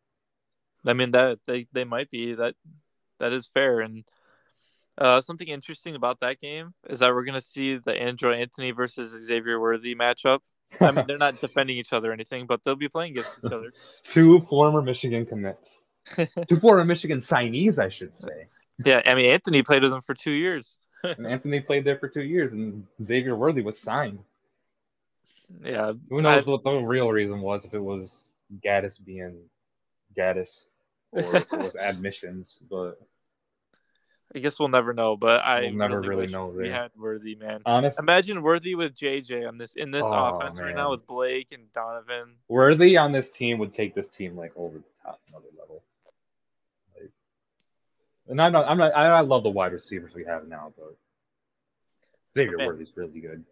[0.86, 2.56] I mean that they they might be that
[3.20, 4.04] that is fair and
[5.00, 9.10] uh, something interesting about that game is that we're gonna see the Andrel Anthony versus
[9.26, 10.40] Xavier Worthy matchup.
[10.82, 13.52] I mean they're not defending each other or anything, but they'll be playing against each
[13.52, 13.72] other.
[14.04, 15.84] Two former Michigan commits,
[16.48, 18.48] two former Michigan signees, I should say.
[18.86, 20.80] yeah, I mean Anthony played with them for two years.
[21.04, 24.20] And Anthony played there for two years, and Xavier Worthy was signed.
[25.64, 27.66] Yeah, Who knows I- what the real reason was?
[27.66, 28.32] If it was
[28.66, 29.38] Gattis being
[30.18, 30.64] Gattis,
[31.12, 32.60] or if it was admissions.
[32.70, 33.00] But
[34.36, 35.16] I guess we'll never know.
[35.16, 37.62] But I We'll never really, really know we had Worthy, man.
[37.66, 41.52] honest, Imagine Worthy with JJ on this in this Oh, offense right now with Blake
[41.52, 42.36] and Donovan.
[42.48, 45.82] Worthy on this team would take this team like over the top another level.
[46.96, 47.12] Like,
[48.28, 50.96] and I'm not, I'm not, I, I love the wide receivers we have now, but
[52.34, 52.68] Xavier Man.
[52.68, 53.44] Worthy's really good.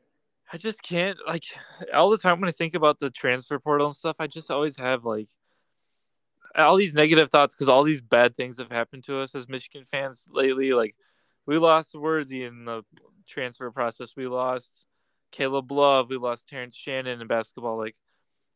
[0.51, 1.45] I just can't like
[1.93, 4.17] all the time when I think about the transfer portal and stuff.
[4.19, 5.27] I just always have like
[6.57, 9.85] all these negative thoughts because all these bad things have happened to us as Michigan
[9.85, 10.71] fans lately.
[10.71, 10.95] Like
[11.45, 12.83] we lost Worthy in the
[13.27, 14.15] transfer process.
[14.15, 14.85] We lost
[15.31, 16.09] Caleb Love.
[16.09, 17.77] We lost Terrence Shannon in basketball.
[17.77, 17.95] Like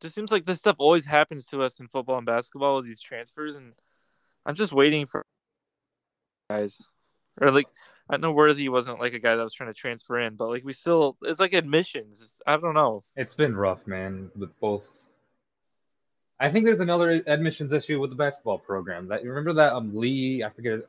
[0.02, 3.02] just seems like this stuff always happens to us in football and basketball with these
[3.02, 3.74] transfers, and
[4.46, 5.26] I'm just waiting for
[6.50, 6.82] guys
[7.40, 7.68] or like
[8.10, 10.64] I know Worthy wasn't like a guy that was trying to transfer in, but like
[10.64, 12.22] we still it's like admissions.
[12.22, 13.04] It's, I don't know.
[13.16, 14.88] It's been rough, man, with both.
[16.40, 19.08] I think there's another admissions issue with the basketball program.
[19.08, 20.80] That you remember that um Lee, I forget,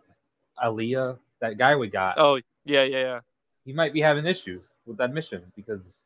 [0.63, 2.15] Aliyah, that guy we got.
[2.19, 3.21] Oh yeah, yeah, yeah.
[3.65, 5.97] he might be having issues with admissions because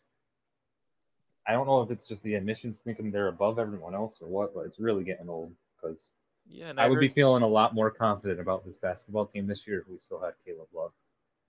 [1.47, 4.55] I don't know if it's just the admissions thinking they're above everyone else or what,
[4.55, 6.09] but it's really getting old because
[6.49, 9.27] Yeah, and I, I, would heard, be feeling a lot more confident about this basketball
[9.27, 10.93] team this year if we still had Caleb Love.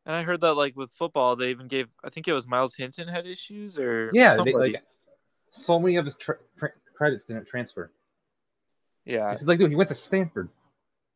[0.05, 1.93] and I heard that like with football, they even gave.
[2.03, 4.83] I think it was Myles Hinton had issues or Yeah, they, like
[5.51, 7.91] so many of his tra- tra- credits didn't transfer.
[9.05, 10.49] yeah, It's like, dude, he went to Stanford.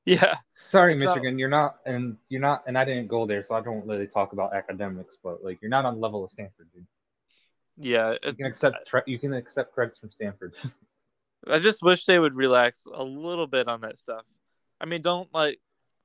[0.06, 0.38] yeah,
[0.68, 3.56] Sorry, It's not- Michigan, you're not, and you're not, and I didn't go there, so
[3.56, 6.68] I don't really talk about academics, but like, you're not on the level of Stanford,
[6.74, 6.86] dude.
[7.78, 8.16] yeah.
[8.24, 10.54] You can accept, you can accept credits from Stanford.
[11.48, 14.26] I just wish they would relax a little bit on that stuff.
[14.82, 15.60] I mean, don't like,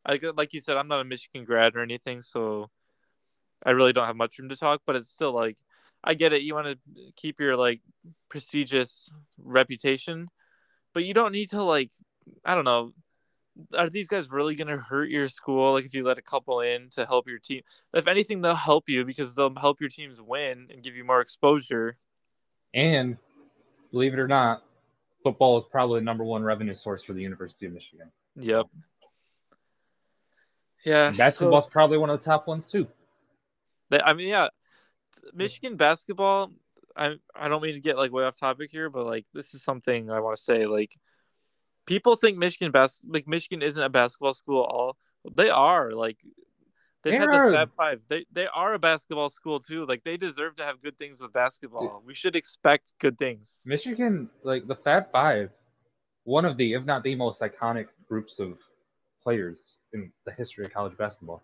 [0.09, 2.71] like like you said, I'm not a Michigan grad or anything, so
[3.67, 4.83] I really don't have much room to talk.
[4.87, 5.57] But it's still like,
[6.05, 6.43] I get it.
[6.43, 7.81] You want to keep your like
[8.29, 10.29] prestigious reputation,
[10.93, 11.91] but you don't need to like,
[12.45, 12.93] I don't know.
[13.77, 15.75] Are these guys really going to hurt your school?
[15.75, 17.63] Like, if you let a couple in to help your team,
[17.93, 21.21] if anything, they'll help you because they'll help your teams win and give you more
[21.21, 21.97] exposure.
[22.75, 23.17] And
[23.93, 24.65] believe it or not,
[25.23, 28.11] football is probably the number one revenue source for the University of Michigan.
[28.37, 28.67] Yep.
[30.85, 31.07] Yeah.
[31.07, 32.89] And so- basketball's probably one of the top ones too.
[33.91, 34.49] They, I mean, yeah,
[35.33, 36.53] Michigan basketball.
[36.97, 39.63] I I don't mean to get like way off topic here, but like this is
[39.63, 40.67] something I want to say.
[40.67, 40.95] Like,
[41.87, 44.65] people think Michigan bas like Michigan isn't a basketball school.
[44.65, 44.97] at All
[45.35, 46.19] they are like
[47.03, 48.01] they've They had the Fab Five.
[48.09, 49.87] They they are a basketball school too.
[49.87, 52.03] Like they deserve to have good things with basketball.
[52.05, 53.61] We should expect good things.
[53.65, 55.51] Michigan, like the Fab Five,
[56.25, 58.59] one of the, if not the most iconic groups of
[59.23, 61.43] players in the history of college basketball.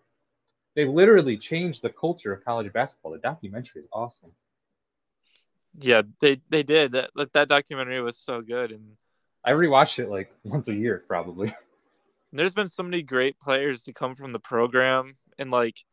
[0.75, 3.11] They literally changed the culture of college basketball.
[3.11, 4.31] The documentary is awesome.
[5.79, 6.91] Yeah, they they did.
[6.93, 8.97] That that documentary was so good, and
[9.43, 11.53] I rewatch it like once a year, probably.
[12.33, 15.83] there's been so many great players to come from the program, and like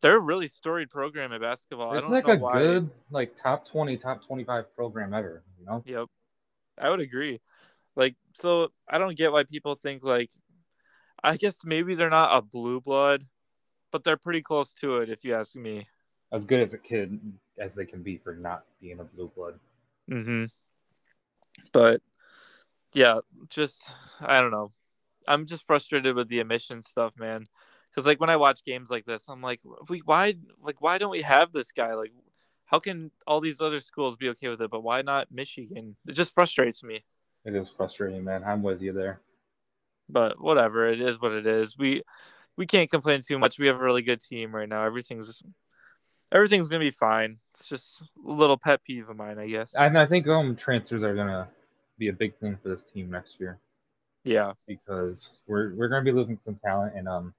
[0.00, 1.92] they're a really storied program at basketball.
[1.92, 2.58] I It's like a why.
[2.58, 5.42] good, like top twenty, top twenty-five program ever.
[5.60, 6.08] You know, Yep.
[6.78, 7.40] I would agree.
[7.94, 10.30] Like, so I don't get why people think like
[11.22, 13.24] I guess maybe they're not a blue blood,
[13.92, 15.86] but they're pretty close to it if you ask me.
[16.32, 17.20] as good as a kid
[17.58, 19.58] as they can be for not being a blue blood.
[20.10, 20.46] Mm-hmm.
[21.72, 22.00] But
[22.94, 24.72] yeah, just I don't know.
[25.28, 27.46] I'm just frustrated with the emission stuff, man.
[27.94, 31.10] Cuz like when I watch games like this, I'm like we why like why don't
[31.10, 31.94] we have this guy?
[31.94, 32.12] Like
[32.66, 35.96] how can all these other schools be okay with it, but why not Michigan?
[36.06, 37.04] It just frustrates me.
[37.44, 38.44] It is frustrating, man.
[38.44, 39.20] I'm with you there.
[40.08, 42.02] but whatever it is what it is we
[42.56, 43.58] we can't complain too much.
[43.58, 44.84] We have a really good team right now.
[44.84, 45.42] Everything's
[46.32, 47.38] everything's gonna be fine.
[47.54, 49.74] It's just a little pet peeve of mine i guess.
[49.74, 51.48] And I think um transfers are gonna
[51.98, 53.58] be a big thing for this team next year.
[54.24, 54.52] Yeah.
[54.66, 57.34] Because we're we're gonna be losing some talent and um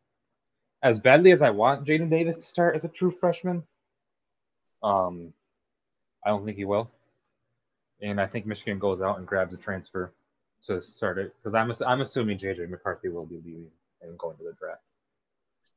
[0.81, 3.63] as badly as I want Jadyn Davis to start as a true freshman,
[4.81, 5.33] um
[6.25, 6.89] I don't think he will.
[8.01, 10.11] And I think Michigan goes out and grabs a transfer
[10.67, 11.33] to start it.
[11.37, 13.67] Because I'm I'm assuming JJ McCarthy will be leaving
[14.01, 14.81] and going to the draft.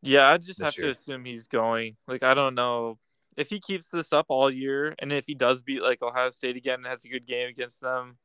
[0.07, 2.99] Yeah i just have to assume he's going like i don't know
[3.37, 6.57] if he keeps this up all year and if he does beat like ohio state
[6.57, 8.17] again and has a good game against them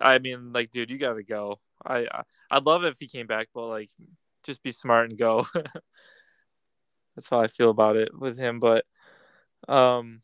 [0.00, 3.26] i mean like dude you gotta go i, I i'd love it if he came
[3.26, 3.90] back but like
[4.42, 5.46] just be smart and go
[7.14, 8.84] that's how i feel about it with him but
[9.68, 10.20] um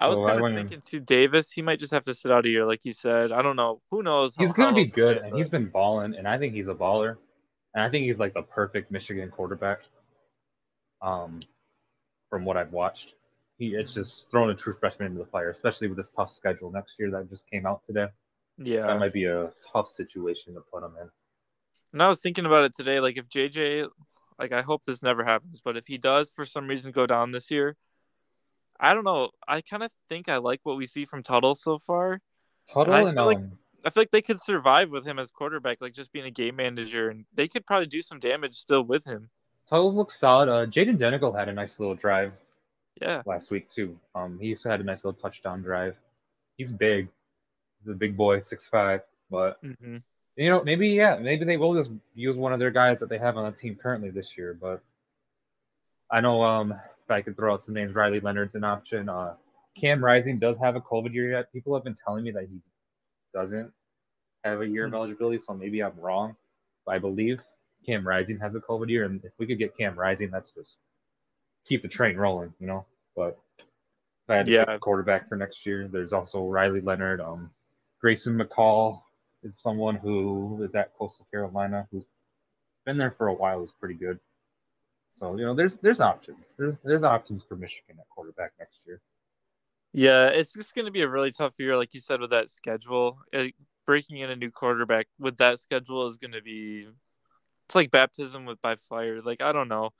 [0.00, 1.50] I was kind of thinking too, Davis.
[1.50, 3.32] He might just have to sit out a year, like you said.
[3.32, 3.82] I don't know.
[3.90, 4.36] Who knows?
[4.36, 6.74] how- He's gonna how be good, and he's been balling, and I think he's a
[6.74, 7.16] baller,
[7.78, 9.78] and I think he's like the perfect Michigan quarterback.
[11.00, 11.38] Um,
[12.28, 13.14] from what I've watched,
[13.56, 16.72] he it's just throwing a true freshman into the fire, especially with this tough schedule
[16.72, 18.08] next year that just came out today.
[18.58, 21.08] Yeah, that might be a tough situation to put him in.
[21.92, 22.98] And I was thinking about it today.
[22.98, 23.88] Like if JJ,
[24.40, 27.30] like I hope this never happens, but if he does for some reason go down
[27.30, 27.76] this year,
[28.80, 29.30] I don't know.
[29.46, 32.20] I kind of think I like what we see from Tuttle so far.
[32.74, 33.52] Tuttle and, feel um,
[33.84, 36.56] I feel like they could survive with him as quarterback, like just being a game
[36.56, 39.30] manager, and they could probably do some damage still with him.
[39.68, 40.48] Tuttle's looks solid.
[40.48, 42.32] Uh, Jayden Denegal had a nice little drive.
[43.00, 43.22] Yeah.
[43.26, 43.98] Last week too.
[44.14, 45.96] Um, he also had a nice little touchdown drive.
[46.56, 47.08] He's big.
[47.80, 49.02] He's a big boy, six five.
[49.30, 49.98] But mm-hmm.
[50.36, 53.18] you know, maybe yeah, maybe they will just use one of their guys that they
[53.18, 54.56] have on the team currently this year.
[54.60, 54.82] But
[56.10, 59.08] I know um, if I could throw out some names, Riley Leonard's an option.
[59.08, 59.34] Uh,
[59.80, 61.52] Cam Rising does have a COVID year yet.
[61.52, 62.58] People have been telling me that he
[63.34, 63.72] doesn't
[64.44, 64.96] have a year of mm-hmm.
[64.96, 66.36] eligibility, so maybe I'm wrong.
[66.86, 67.40] But I believe
[67.84, 70.76] Cam Rising has a COVID year, and if we could get Cam Rising, that's just
[71.66, 72.86] keep the train rolling, you know.
[73.14, 74.64] But if I had to yeah.
[74.64, 77.20] pick a quarterback for next year, there's also Riley Leonard.
[77.20, 77.50] Um,
[78.00, 79.02] Grayson McCall
[79.42, 82.04] is someone who is at Coastal Carolina, who's
[82.84, 84.18] been there for a while, is pretty good.
[85.18, 86.54] So you know, there's there's options.
[86.58, 89.00] There's there's options for Michigan at quarterback next year.
[89.92, 92.48] Yeah, it's just going to be a really tough year, like you said, with that
[92.48, 93.18] schedule.
[93.32, 93.54] It,
[93.86, 96.86] breaking in a new quarterback with that schedule is going to be
[97.68, 99.20] it's like baptism with by fire.
[99.22, 99.90] Like I don't know.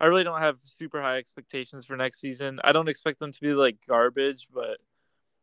[0.00, 2.60] I really don't have super high expectations for next season.
[2.64, 4.78] I don't expect them to be like garbage, but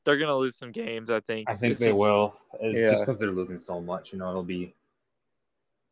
[0.03, 1.09] they're gonna lose some games.
[1.09, 1.49] I think.
[1.49, 2.91] I think it's they just, will, yeah.
[2.91, 4.13] just because they're losing so much.
[4.13, 4.73] You know, it'll be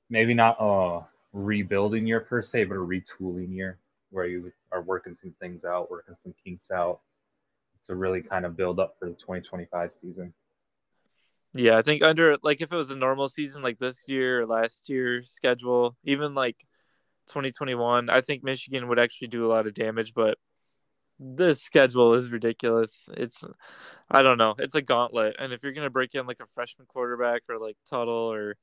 [0.09, 1.01] maybe not a
[1.33, 3.77] rebuilding year per se, but a retooling year
[4.11, 7.01] where you are working some things out, working some kinks out
[7.87, 10.33] to really kind of build up for the 2025 season.
[11.53, 14.45] Yeah, I think under like if it was a normal season like this year or
[14.45, 16.57] last year schedule, even like
[17.27, 20.37] 2021, I think Michigan would actually do a lot of damage, but
[21.17, 23.09] this schedule is ridiculous.
[23.15, 23.45] It's
[24.09, 25.37] I don't know, it's a gauntlet.
[25.39, 28.57] And if you're gonna break in like a freshman quarterback or like Tuttle or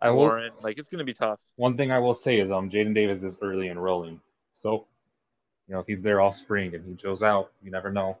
[0.00, 1.40] I Warren, will, like it's gonna be tough.
[1.56, 4.20] One thing I will say is um Jadyn Davis is early enrolling.
[4.52, 4.86] So,
[5.66, 8.16] you know, if he's there all spring and he shows out, you never know.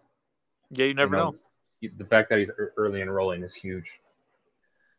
[0.70, 1.88] Yeah, you never you know, know.
[1.96, 4.00] The fact that he's early enrolling is huge.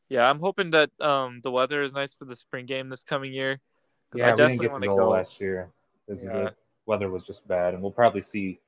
[0.08, 3.34] Yeah, I'm hoping that um the weather is nice for the spring game this coming
[3.34, 3.60] year.
[4.16, 5.70] Yeah, I definitely we didn't get to go, last year.
[6.08, 6.32] This yeah.
[6.32, 6.54] the
[6.86, 8.60] weather was just bad, and we'll probably see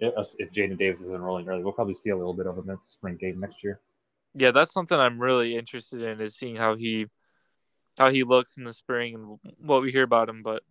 [0.00, 1.62] if, if Jadyn Davis is enrolling early.
[1.62, 3.80] We'll probably see a little bit of him at the spring game next year.
[4.34, 7.06] Yeah, that's something I'm really interested in is seeing how he
[7.98, 10.42] how he looks in the spring and what we hear about him.
[10.42, 10.62] But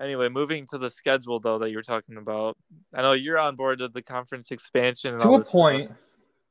[0.00, 2.56] anyway, moving to the schedule though that you were talking about,
[2.94, 5.18] I know you're on board with the conference expansion.
[5.18, 5.86] to a point.
[5.86, 5.98] Stuff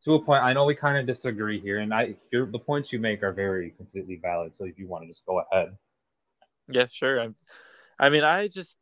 [0.05, 2.99] to a point, I know we kind of disagree here, and I the points you
[2.99, 4.55] make are very completely valid.
[4.55, 5.77] So if you want to just go ahead.
[6.69, 7.21] Yeah, sure.
[7.21, 7.29] I,
[7.99, 8.77] I mean, I just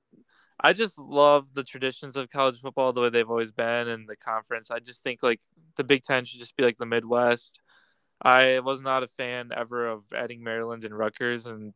[0.60, 4.16] I just love the traditions of college football the way they've always been in the
[4.16, 4.72] conference.
[4.72, 5.42] I just think like
[5.78, 7.60] the Big Ten should just be like the Midwest.
[8.24, 11.74] I was not a fan ever of adding Maryland and Rutgers, and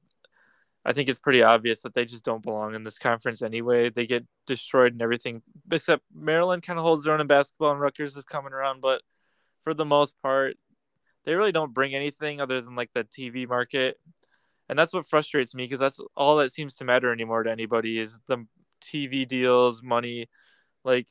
[0.86, 3.90] I think it's pretty obvious that they just don't belong in this conference anyway.
[3.90, 7.80] They get destroyed and everything, except Maryland kind of holds their own in basketball, and
[7.80, 9.02] Rutgers is coming around, but
[9.64, 10.58] for the most part,
[11.26, 13.98] they really don't bring anything other than like the TV market.
[14.70, 18.00] And that's what frustrates me because that's all that seems to matter anymore to anybody
[18.00, 18.46] is the
[18.82, 20.28] TV deals, money.
[20.84, 21.08] Like,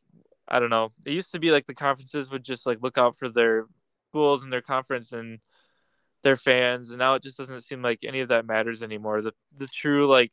[0.49, 0.93] I don't know.
[1.05, 3.67] It used to be like the conferences would just like look out for their
[4.11, 5.41] schools and their conference and
[6.25, 6.91] their fans.
[6.91, 9.23] And now it just doesn't seem like any of that matters anymore.
[9.23, 10.33] The the true like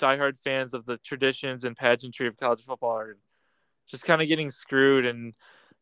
[0.00, 3.18] diehard fans of the traditions and pageantry of college football are
[3.86, 5.34] just kind of getting screwed and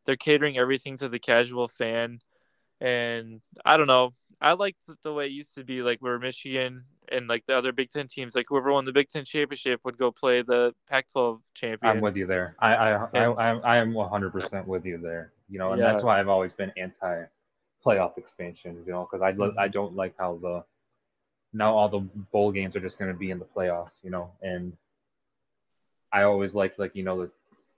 [0.04, 2.18] they're catering everything to the casual fan
[2.80, 6.84] and i don't know i liked the way it used to be like where michigan
[7.10, 9.96] and like the other big ten teams like whoever won the big ten championship would
[9.96, 13.76] go play the pac 12 champion i'm with you there i i and, I, I,
[13.78, 15.90] am 100% with you there you know and yeah.
[15.90, 17.24] that's why i've always been anti
[17.84, 19.58] playoff expansion you know because I, mm-hmm.
[19.58, 20.64] I don't like how the
[21.52, 22.00] now all the
[22.32, 24.72] bowl games are just going to be in the playoffs you know and
[26.12, 27.30] i always liked like you know the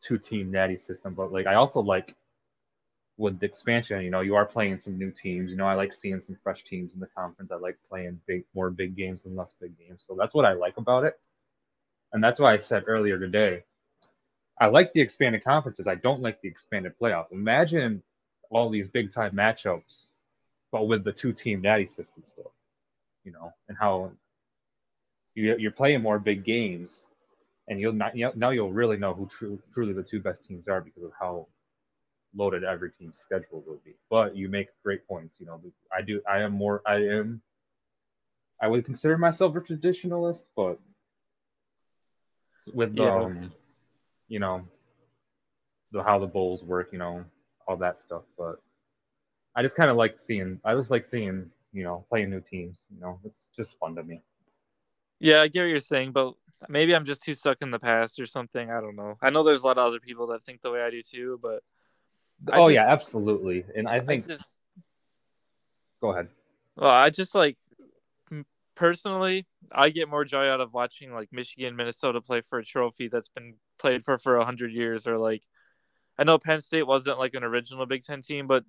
[0.05, 2.15] two team natty system, but like I also like
[3.17, 5.51] with the expansion, you know, you are playing some new teams.
[5.51, 7.51] You know, I like seeing some fresh teams in the conference.
[7.51, 10.05] I like playing big more big games than less big games.
[10.07, 11.19] So that's what I like about it.
[12.13, 13.65] And that's why I said earlier today,
[14.61, 15.89] I like the expanded conferences.
[15.89, 17.33] I don't like the expanded playoff.
[17.33, 18.03] Imagine
[18.51, 20.07] all these big time matchups,
[20.73, 22.53] but with the two team natty system still,
[23.25, 24.11] you know, and how
[25.35, 27.01] you, you're playing more big games
[27.69, 30.45] and you'll not you know, now you'll really know who tru- truly the two best
[30.45, 31.47] teams are because of how
[32.37, 33.95] loaded every team's schedule will be.
[34.11, 35.37] But you make great points.
[35.39, 35.61] You know,
[35.97, 36.21] I do.
[36.29, 36.83] I am more.
[36.87, 37.41] I am.
[38.61, 40.79] I would consider myself a traditionalist, but
[42.73, 43.11] with yeah.
[43.11, 43.53] um,
[44.29, 44.63] you know,
[45.93, 47.25] the how the bowls work, you know,
[47.67, 48.23] all that stuff.
[48.39, 48.61] But
[49.55, 50.61] I just kind of like seeing.
[50.65, 52.83] I just like seeing, you know, playing new teams.
[52.95, 54.21] You know, it's just fun to me.
[55.21, 56.35] Yeah, I get what you're saying, but
[56.69, 58.71] maybe I'm just too stuck in the past or something.
[58.71, 59.17] I don't know.
[59.23, 61.39] I know there's a lot of other people that think the way I do too,
[61.43, 61.63] but
[62.53, 63.65] I oh just, yeah, absolutely.
[63.75, 64.61] And I think I just
[66.01, 66.29] go ahead.
[66.77, 67.57] Well, I just like
[68.75, 73.09] personally, I get more joy out of watching like Michigan, Minnesota play for a trophy
[73.09, 75.43] that's been played for for a hundred years, or like
[76.19, 78.65] I know Penn State wasn't like an original Big Ten team, but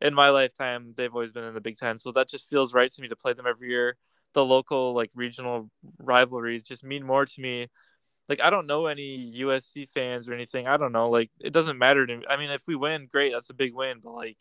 [0.00, 2.90] in my lifetime, they've always been in the Big Ten, so that just feels right
[2.90, 3.96] to me to play them every year.
[4.34, 7.68] The local like regional rivalries just mean more to me.
[8.28, 10.66] Like I don't know any USC fans or anything.
[10.66, 11.08] I don't know.
[11.08, 12.24] Like it doesn't matter to me.
[12.28, 13.32] I mean, if we win, great.
[13.32, 14.00] That's a big win.
[14.02, 14.36] But like,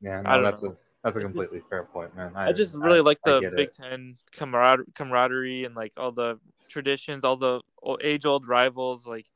[0.00, 0.70] yeah, no, I don't that's know.
[0.70, 2.32] a that's a completely just, fair point, man.
[2.34, 3.74] I, I just really I, like the Big it.
[3.74, 7.60] Ten camaraderie, camaraderie and like all the traditions, all the
[8.00, 9.06] age old rivals.
[9.06, 9.26] Like,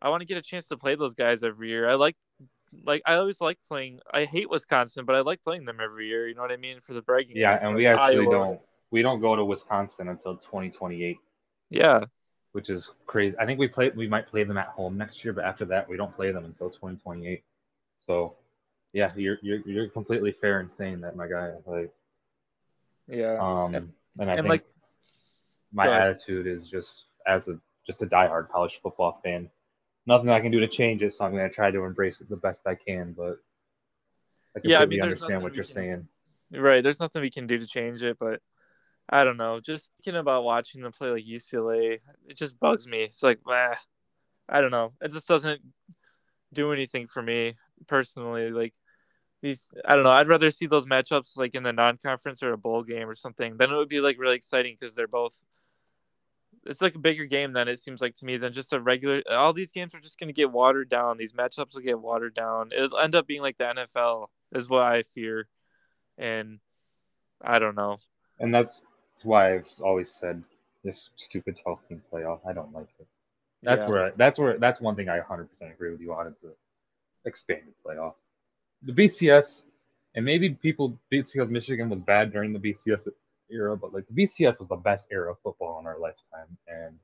[0.00, 1.88] I want to get a chance to play those guys every year.
[1.88, 2.16] I like,
[2.84, 4.00] like I always like playing.
[4.12, 6.28] I hate Wisconsin, but I like playing them every year.
[6.28, 7.36] You know what I mean for the bragging.
[7.36, 8.32] Yeah, and like we actually Iowa.
[8.32, 11.16] don't we don't go to Wisconsin until 2028.
[11.70, 12.04] Yeah,
[12.52, 13.36] which is crazy.
[13.38, 15.88] I think we play we might play them at home next year, but after that
[15.88, 17.42] we don't play them until 2028.
[17.98, 18.36] So
[18.92, 21.52] yeah, you're you're you're completely fair in saying that, my guy.
[21.66, 21.92] Like,
[23.06, 23.36] yeah.
[23.40, 24.64] Um, and, and I and think like,
[25.72, 29.50] my attitude is just as a just a diehard college football fan.
[30.08, 32.30] Nothing I can do to change it, so I'm going to try to embrace it
[32.30, 33.12] the best I can.
[33.14, 33.36] But
[34.56, 36.08] I completely yeah, I mean, understand what you're can, saying.
[36.50, 38.40] Right, there's nothing we can do to change it, but
[39.10, 39.60] I don't know.
[39.60, 43.02] Just thinking about watching them play like UCLA, it just bugs me.
[43.02, 43.74] It's like, bah,
[44.48, 44.94] I don't know.
[45.02, 45.60] It just doesn't
[46.54, 47.52] do anything for me
[47.86, 48.50] personally.
[48.50, 48.72] Like
[49.42, 50.10] these, I don't know.
[50.10, 53.58] I'd rather see those matchups like in the non-conference or a bowl game or something.
[53.58, 55.38] Then it would be like really exciting because they're both.
[56.64, 59.22] It's like a bigger game than it seems like to me than just a regular.
[59.30, 61.16] All these games are just going to get watered down.
[61.16, 62.70] These matchups will get watered down.
[62.76, 65.48] It'll end up being like the NFL is what I fear,
[66.16, 66.58] and
[67.42, 67.98] I don't know.
[68.40, 68.80] And that's
[69.22, 70.42] why I've always said
[70.84, 72.40] this stupid 12 team playoff.
[72.48, 73.06] I don't like it.
[73.62, 73.88] That's yeah.
[73.88, 76.54] where that's where that's one thing I 100% agree with you on is the
[77.24, 78.14] expanded playoff.
[78.82, 79.62] The BCS,
[80.14, 83.08] and maybe people it's because Michigan was bad during the BCS
[83.50, 86.98] era, but like BCS was the best era of football in our lifetime, and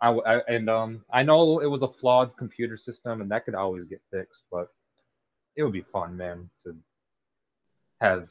[0.00, 3.54] I, I and um I know it was a flawed computer system, and that could
[3.54, 4.68] always get fixed, but
[5.56, 6.76] it would be fun, man, to
[8.00, 8.28] have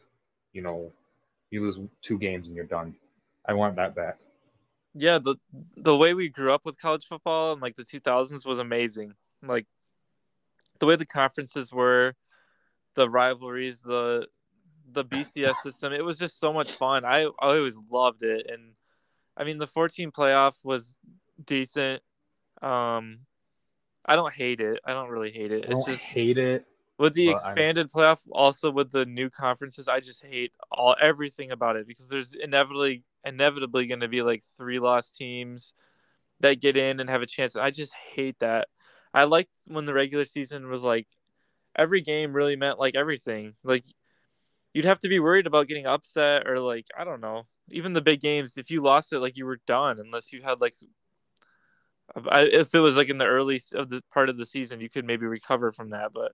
[0.54, 0.92] you know
[1.52, 2.96] you lose two games and you're done.
[3.46, 4.18] I want that back
[4.98, 5.36] yeah the
[5.78, 9.14] the way we grew up with college football in like the 2000s was amazing
[9.44, 9.68] like
[10.80, 12.14] the way the conferences were
[12.96, 14.28] the rivalries the
[14.94, 18.74] the bcs system it was just so much fun i, I always loved it and
[19.36, 20.96] i mean the 14 playoff was
[21.46, 22.02] decent
[22.62, 23.20] um
[24.06, 26.66] i don't hate it i don't really hate it it's just hate it
[26.98, 31.76] with the expanded playoff also with the new conferences i just hate all everything about
[31.76, 35.74] it because there's inevitably inevitably going to be like three lost teams
[36.40, 37.56] that get in and have a chance.
[37.56, 38.68] I just hate that.
[39.14, 41.08] I liked when the regular season was like
[41.76, 43.56] every game really meant like everything.
[43.64, 43.86] Like
[44.78, 47.48] you'd have to be worried about getting upset or like I don't know.
[47.72, 50.62] Even the big games, if you lost it, like you were done unless you had
[50.62, 50.76] like
[52.16, 55.04] if it was like in the early of the part of the season, you could
[55.04, 56.14] maybe recover from that.
[56.14, 56.34] But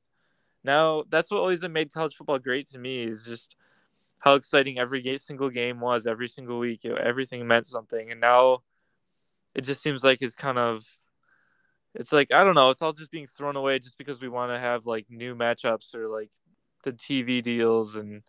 [0.62, 3.56] now that's what always made college football great to me is just
[4.22, 6.84] how exciting every single game was every single week.
[6.84, 8.60] It, everything meant something, and now
[9.56, 10.84] it just seems like it's kind of
[11.96, 12.72] it's like I don't know.
[12.72, 15.96] It's all just being thrown away just because we want to have like new matchups
[15.96, 16.32] or like
[16.84, 18.22] the TV deals, and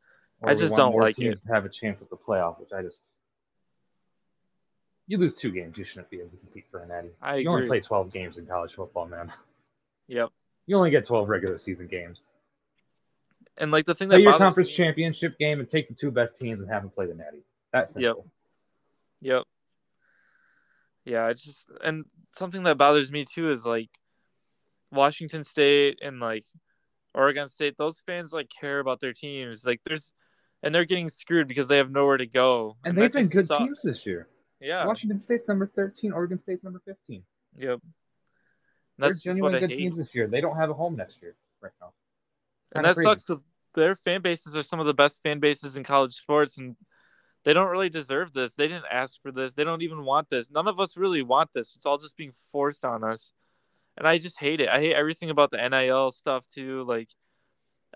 [0.42, 1.40] I just don't like it.
[1.48, 3.02] have a chance at the playoff, which I just
[5.06, 7.10] you lose two games, you shouldn't be able to compete for an Natty.
[7.20, 7.52] I you agree.
[7.52, 9.32] only play twelve games in college football, man.
[10.08, 10.30] Yep.
[10.66, 12.22] You only get twelve regular season games.
[13.56, 16.10] And like the thing that play your conference me, championship game and take the two
[16.10, 17.42] best teams and have them play the Natty.
[17.72, 18.26] That's simple.
[19.20, 19.34] Yep.
[19.36, 19.44] Yep.
[21.04, 23.90] Yeah, it's just and something that bothers me too is like
[24.90, 26.44] Washington State and like
[27.14, 27.76] Oregon State.
[27.76, 29.66] Those fans like care about their teams.
[29.66, 30.12] Like there's
[30.64, 32.76] and they're getting screwed because they have nowhere to go.
[32.84, 33.62] And, and they've been good sucks.
[33.62, 34.28] teams this year.
[34.60, 34.86] Yeah.
[34.86, 37.22] Washington State's number 13, Oregon State's number 15.
[37.58, 37.80] Yep.
[38.98, 39.76] That's they're genuine good hate.
[39.76, 40.26] teams this year.
[40.26, 41.92] They don't have a home next year right now
[42.74, 43.06] and that crazy.
[43.06, 43.44] sucks because
[43.74, 46.76] their fan bases are some of the best fan bases in college sports, and
[47.44, 48.54] they don't really deserve this.
[48.54, 49.52] They didn't ask for this.
[49.52, 50.50] They don't even want this.
[50.50, 51.74] None of us really want this.
[51.76, 53.32] It's all just being forced on us,
[53.96, 54.68] and I just hate it.
[54.68, 56.84] I hate everything about the NIL stuff too.
[56.84, 57.08] Like,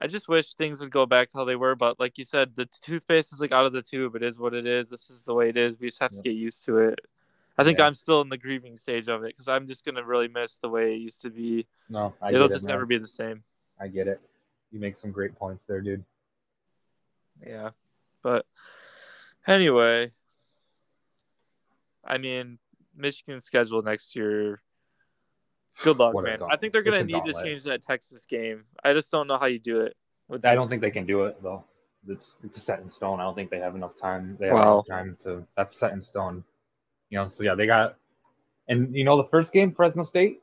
[0.00, 1.74] I just wish things would go back to how they were.
[1.74, 4.14] But like you said, the toothpaste is like out of the tube.
[4.14, 4.90] It is what it is.
[4.90, 5.78] This is the way it is.
[5.78, 7.00] We just have to get used to it.
[7.56, 7.86] I think Yeah.
[7.86, 10.68] I'm still in the grieving stage of it because I'm just gonna really miss the
[10.68, 11.66] way it used to be.
[11.88, 13.42] No, I It'll just it, never be the same.
[13.80, 14.20] I get it.
[14.70, 16.04] You make some great points there, dude.
[17.44, 17.70] Yeah,
[18.22, 18.46] but
[19.46, 20.10] anyway,
[22.04, 22.58] I mean,
[22.94, 24.62] Michigan's schedule next year.
[25.82, 26.42] Good luck, What a man.
[26.50, 28.64] I think they're gonna need to change that Texas game.
[28.84, 29.96] I just don't know how you do it.
[30.28, 31.64] with I don't think they can do it though.
[32.08, 33.20] It's it's set in stone.
[33.20, 34.36] I don't think they have enough time.
[34.40, 34.72] They have Wow.
[34.74, 35.42] enough time to.
[35.56, 36.44] That's set in stone.
[37.10, 37.28] You know.
[37.28, 37.96] So yeah, they got.
[38.68, 40.42] And you know the first game, Fresno State.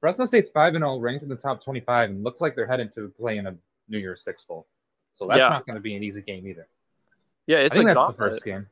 [0.00, 2.94] Fresno State's five and all ranked in the top twenty-five, and looks like they're headed
[2.94, 3.56] to play in a
[3.88, 4.66] New Year's Six bowl.
[5.12, 5.48] So that's Yeah.
[5.48, 6.66] not going to be an easy game either.
[7.46, 8.16] Yeah, it's I think a that's gauntlet.
[8.18, 8.66] the first game.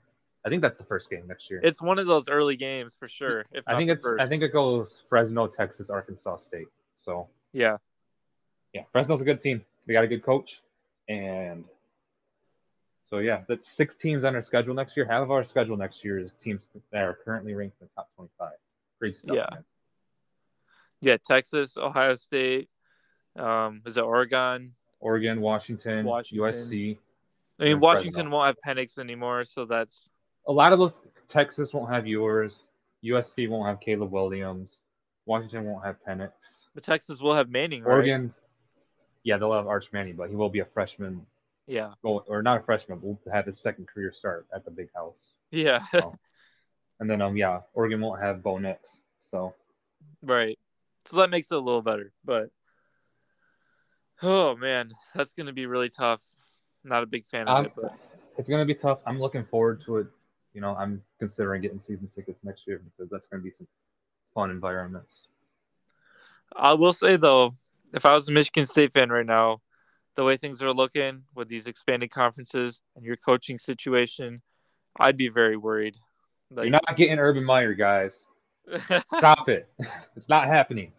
[0.44, 1.60] I think that's the first game next year.
[1.62, 3.46] It's one of those early games for sure.
[3.52, 4.02] If I think it's.
[4.02, 4.22] first.
[4.22, 6.68] I think it goes Fresno, Texas, Arkansas State.
[7.02, 7.78] So yeah,
[8.74, 9.64] yeah, Fresno's a good team.
[9.86, 10.62] They got a good coach,
[11.08, 11.64] and
[13.08, 15.06] so yeah, that's six teams on our schedule next year.
[15.06, 18.10] Half of our schedule next year is teams that are currently ranked in the top
[18.14, 18.56] twenty-five.
[18.98, 19.36] Great stuff.
[19.36, 19.46] Yeah.
[19.50, 19.64] man.
[21.00, 21.16] yeah.
[21.24, 22.68] Texas, Ohio State.
[23.36, 24.74] Um, is it Oregon?
[25.00, 26.52] Oregon, Washington, Washington.
[26.52, 26.98] USC.
[27.60, 28.30] I mean, Washington Fresno.
[28.30, 30.10] won't have Penix anymore, so that's
[30.46, 32.64] A lot of those Texas won't have yours.
[33.04, 34.80] USC won't have Caleb Williams.
[35.26, 36.32] Washington won't have Penix.
[36.74, 37.92] but Texas will have Manning, right?
[37.92, 38.34] Oregon,
[39.22, 41.24] yeah, they'll have Arch Manning, but he will be a freshman,
[41.66, 44.88] Yeah, or not a freshman, but will have his second career start at the big
[44.94, 45.28] house.
[45.50, 46.14] yeah, So,
[47.00, 49.00] and then um yeah, Oregon won't have Bo Nix.
[49.20, 49.54] So
[50.22, 50.58] right.
[51.06, 52.50] So that makes it a little better, but
[54.22, 56.22] oh man, that's gonna be really tough.
[56.84, 57.92] Not a big fan of Um, it, but
[58.36, 58.98] it's gonna be tough.
[59.06, 60.06] I'm looking forward to it.
[60.54, 63.66] You know, I'm considering getting season tickets next year because that's gonna be some
[64.34, 65.26] fun environments.
[66.56, 67.56] I will say though,
[67.92, 69.60] if I was a Michigan State fan right now,
[70.14, 74.42] the way things are looking with these expanded conferences and your coaching situation,
[74.98, 75.96] I'd be very worried.
[76.50, 78.24] Like, You're not getting Urban Meyer, guys.
[79.18, 79.68] Stop it.
[80.16, 80.92] It's not happening.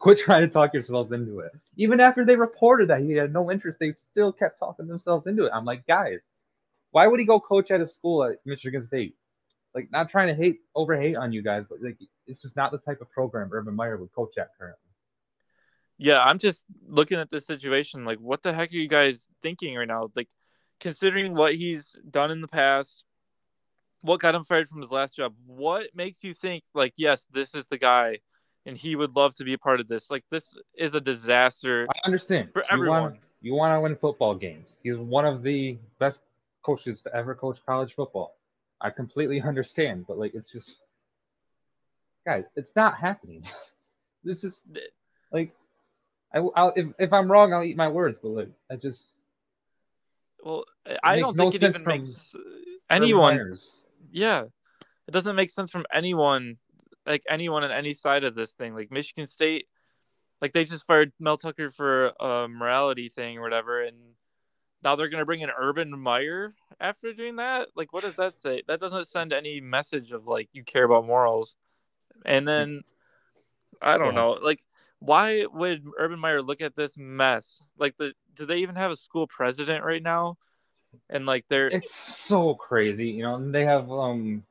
[0.00, 1.52] Quit trying to talk yourselves into it.
[1.76, 5.44] Even after they reported that he had no interest, they still kept talking themselves into
[5.44, 5.52] it.
[5.54, 6.18] I'm like, guys,
[6.92, 9.16] why would he go coach at a school at Michigan State?
[9.74, 12.70] Like, not trying to hate over hate on you guys, but like, it's just not
[12.72, 14.78] the type of program Urban Meyer would coach at currently.
[15.98, 18.04] yeah, I'm just looking at this situation.
[18.04, 20.10] Like, what the heck are you guys thinking right now?
[20.14, 20.28] Like,
[20.80, 23.04] considering what he's done in the past,
[24.02, 27.54] what got him fired from his last job, what makes you think, like, yes, this
[27.54, 28.18] is the guy
[28.66, 30.10] and he would love to be a part of this?
[30.10, 32.50] Like, this is a disaster I understand.
[32.52, 33.02] for You everyone.
[33.02, 34.76] want, you want to win football games.
[34.82, 36.20] He's one of the best
[36.62, 38.36] coaches to ever coach college football.
[38.80, 40.76] I completely understand, but like, it's just,
[42.26, 43.44] guys, it's not happening.
[44.24, 44.68] It's just
[45.32, 45.52] like,
[46.32, 48.18] I, will if if I'm wrong, I'll eat my words.
[48.22, 49.16] But like, I just
[50.44, 50.64] Well,
[51.02, 52.34] I don't no think it even makes
[52.88, 53.40] anyone.
[54.12, 54.44] Yeah,
[55.08, 56.58] it doesn't make sense from anyone,
[57.04, 58.74] like anyone on any side of this thing.
[58.74, 59.66] Like Michigan State,
[60.40, 63.96] like they just fired Mel Tucker for a morality thing or whatever, and
[64.82, 67.68] now they're gonna bring in Urban Meyer after doing that.
[67.74, 68.62] Like, what does that say?
[68.66, 71.56] That doesn't send any message of like you care about morals.
[72.24, 72.82] And then
[73.80, 74.20] I don't Yeah.
[74.20, 74.60] know, like.
[75.04, 77.60] Why would Urban Meyer look at this mess?
[77.76, 80.38] Like the do they even have a school president right now?
[81.10, 83.34] And like they're It's so crazy, you know.
[83.34, 84.44] And they have um,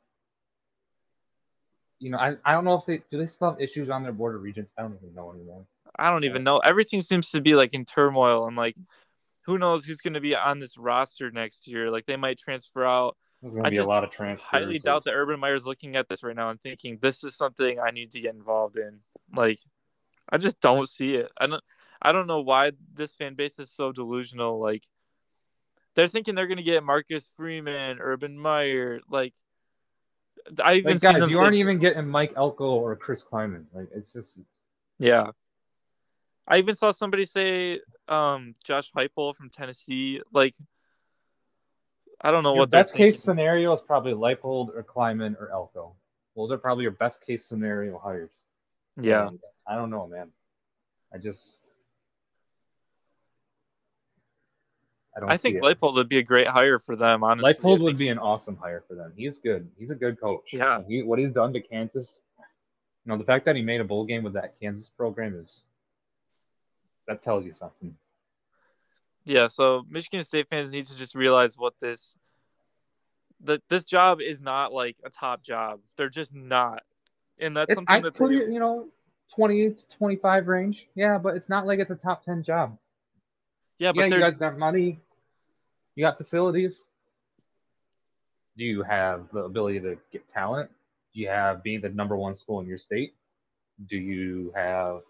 [2.02, 4.12] you know, I I don't know if they do they still have issues on their
[4.12, 4.74] board of regents.
[4.78, 5.64] I don't even know anymore.
[5.98, 6.60] I don't even know.
[6.60, 8.76] Everything seems to be like in turmoil and like
[9.42, 11.90] who knows who's going to be on this roster next year.
[11.92, 13.18] Like they might transfer out.
[13.42, 14.48] There's gonna be a lot of transfers.
[14.52, 17.36] I highly doubt that Urban Meyer's looking at this right now and thinking this is
[17.36, 19.00] something I need to get involved in.
[19.36, 19.58] Like
[20.32, 21.32] I just don't see it.
[21.40, 21.64] I don't
[22.04, 24.84] I don't know why this fan base is so delusional like
[25.96, 29.34] they're thinking they're going to get Marcus Freeman, Urban Meyer, like
[30.64, 33.24] I even Like, see guys, them you say- aren't even getting Mike Elko or Chris
[33.24, 33.66] Klieman.
[33.74, 34.38] Like, it's just
[35.00, 35.32] Yeah.
[36.52, 37.80] I even saw somebody say
[38.10, 40.22] um Josh Heupel from Tennessee.
[40.34, 40.54] Like
[42.20, 45.96] I don't know your what best case scenario is probably Leipold or Klieman or Elko.
[46.36, 48.32] Those are probably your best case scenario hires.
[49.00, 49.30] Yeah.
[49.30, 50.30] And I don't know, man.
[51.14, 51.56] I just
[55.16, 55.64] I don't I think it.
[55.64, 57.54] Leipold would be a great hire for them, honestly.
[57.54, 59.14] Leipold would be an awesome hire for them.
[59.16, 59.70] He's good.
[59.80, 60.52] He's a good coach.
[60.52, 60.82] Yeah.
[60.86, 62.16] He, what he's done to Kansas,
[63.06, 65.62] you know, the fact that he made a bowl game with that Kansas program is
[67.08, 67.96] that tells you something.
[69.26, 72.16] Yeah, so Michigan State fans need to just realize what this
[73.44, 75.80] that this job is not like a top job.
[75.98, 76.84] They're just not.
[77.40, 78.88] And that's It's, something I that put it, you know,
[79.36, 80.88] 28 to 25 range.
[80.96, 82.78] Yeah, but it's not like it's a top 10 job.
[83.80, 85.00] Yeah, but Yeah, but you guys got money.
[85.96, 86.86] You got facilities.
[88.58, 90.70] Do you have the ability to get talent?
[91.14, 93.14] Do you have being the number one school in your state?
[93.88, 95.02] Do you have,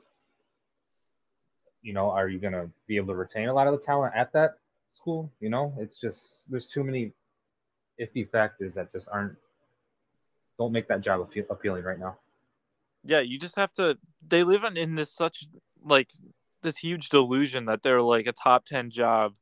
[1.81, 4.13] you know, are you going to be able to retain a lot of the talent
[4.15, 4.51] at that
[4.95, 5.31] school?
[5.39, 7.13] You know, it's just, there's too many
[7.99, 9.35] iffy factors that just aren't,
[10.57, 12.17] don't make that job appealing right now.
[13.03, 15.47] Yeah, you just have to, they live in, in this such,
[15.83, 16.11] like,
[16.61, 19.33] this huge delusion that they're like a top 10 job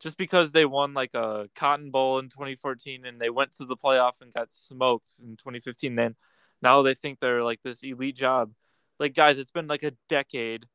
[0.00, 3.76] just because they won like a Cotton Bowl in 2014 and they went to the
[3.76, 5.94] playoff and got smoked in 2015.
[5.94, 6.14] Then
[6.62, 8.52] now they think they're like this elite job.
[8.98, 10.66] Like guys, it's been like a decade,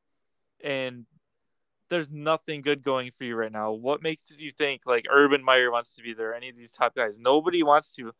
[0.63, 1.05] and
[1.93, 3.71] there's nothing good going for you right now.
[3.71, 6.33] What makes you think like Urban Meyer wants to be there?
[6.33, 7.19] Any of these top guys?
[7.19, 8.11] Nobody wants to.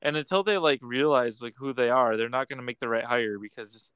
[0.00, 2.88] And until they like realize like who they are, they're not going to make the
[2.88, 3.90] right hire because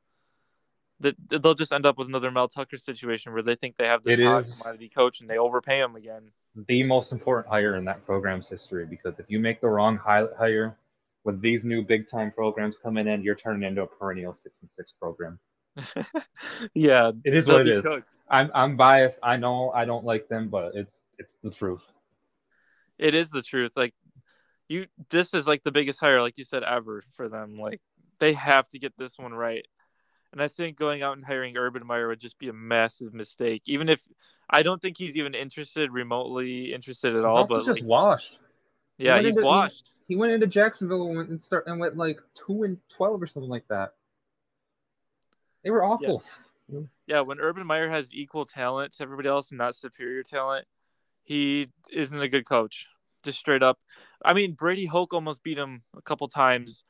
[1.01, 4.03] that they'll just end up with another Mel Tucker situation where they think they have
[4.03, 6.31] this It hot commodity coach and they overpay him again.
[6.69, 10.77] The most important hire in that program's history because if you make the wrong hire
[11.25, 14.71] with these new big time programs coming in, you're turning into a perennial six and
[14.71, 15.39] six program.
[16.75, 17.83] yeah, It is what it is.
[17.83, 18.19] cooked.
[18.29, 19.19] I'm I'm biased.
[19.23, 21.83] I know I don't like them, but it's it's the truth.
[22.99, 23.73] It is the truth.
[23.77, 23.95] Like
[24.69, 27.59] you, this is like the biggest hire, like you said, ever for them.
[27.59, 27.81] Like
[28.19, 29.67] they have to get this one right.
[30.33, 33.63] And I think going out and hiring Urban Meyer would just be a massive mistake.
[33.67, 34.01] Even if
[34.49, 37.47] I don't think he's even interested, remotely interested at all.
[37.47, 38.39] But just like, washed.
[38.97, 40.01] yeah, went he's into- he- washed.
[40.09, 43.27] He went into Jacksonville and went and start and went like two and twelve or
[43.27, 43.93] something like that.
[45.65, 46.23] They were awful.
[47.07, 50.67] yeah, when Urban Meyer has equal talent to everybody else and not superior talent,
[51.25, 52.87] he isn't a good coach.
[53.23, 53.79] Just straight up.
[54.25, 56.85] I mean, Brady Hoke almost beat him a couple times.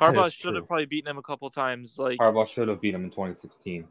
[0.00, 1.98] Harbaugh is should have probably beaten him a couple times.
[1.98, 3.86] Like, Harbaugh should have beat him in 2016.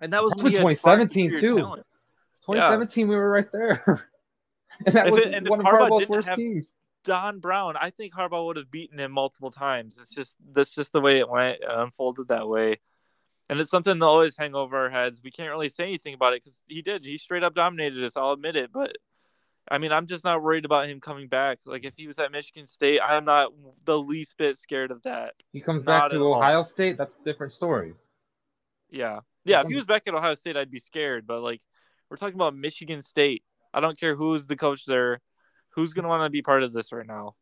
[0.00, 1.56] and that was when he was had far 2017 too.
[1.56, 1.86] talent.
[2.46, 4.08] 2017, we were right there.
[4.86, 6.72] and that If was it- and one of Harbaugh Harbaugh's worst teams.
[7.04, 9.98] Don Brown, I think Harbaugh would have beaten him multiple times.
[9.98, 12.80] It's just that's just the way it went, it unfolded that way,
[13.48, 15.22] and it's something that always hang over our heads.
[15.22, 17.04] We can't really say anything about it because he did.
[17.04, 18.16] He straight up dominated us.
[18.16, 18.96] I'll admit it, but
[19.70, 21.60] I mean, I'm just not worried about him coming back.
[21.66, 23.52] Like if he was at Michigan State, I'm not
[23.84, 25.34] the least bit scared of that.
[25.52, 26.36] He comes Not back to all.
[26.36, 26.96] Ohio State.
[26.96, 27.94] That's a different story.
[28.90, 29.60] Yeah, yeah.
[29.60, 31.26] If he was back at Ohio State, I'd be scared.
[31.26, 31.60] But like
[32.08, 33.42] we're talking about Michigan State.
[33.74, 35.20] I don't care who's the coach there.
[35.70, 37.34] Who's gonna want to be part of this right now?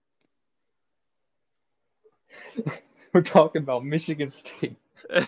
[3.14, 4.76] We're talking about Michigan State.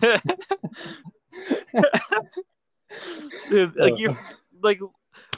[3.50, 4.16] Dude, like you
[4.62, 4.80] like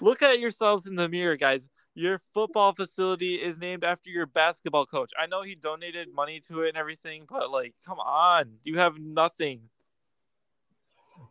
[0.01, 1.68] look at yourselves in the mirror guys.
[1.95, 5.11] Your football facility is named after your basketball coach.
[5.18, 8.53] I know he donated money to it and everything but like come on.
[8.62, 9.62] You have nothing.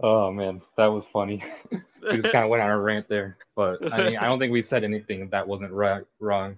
[0.01, 1.43] Oh man, that was funny.
[1.71, 4.53] we just kind of went on a rant there, but I mean, I don't think
[4.53, 6.57] we said anything that wasn't right, wrong,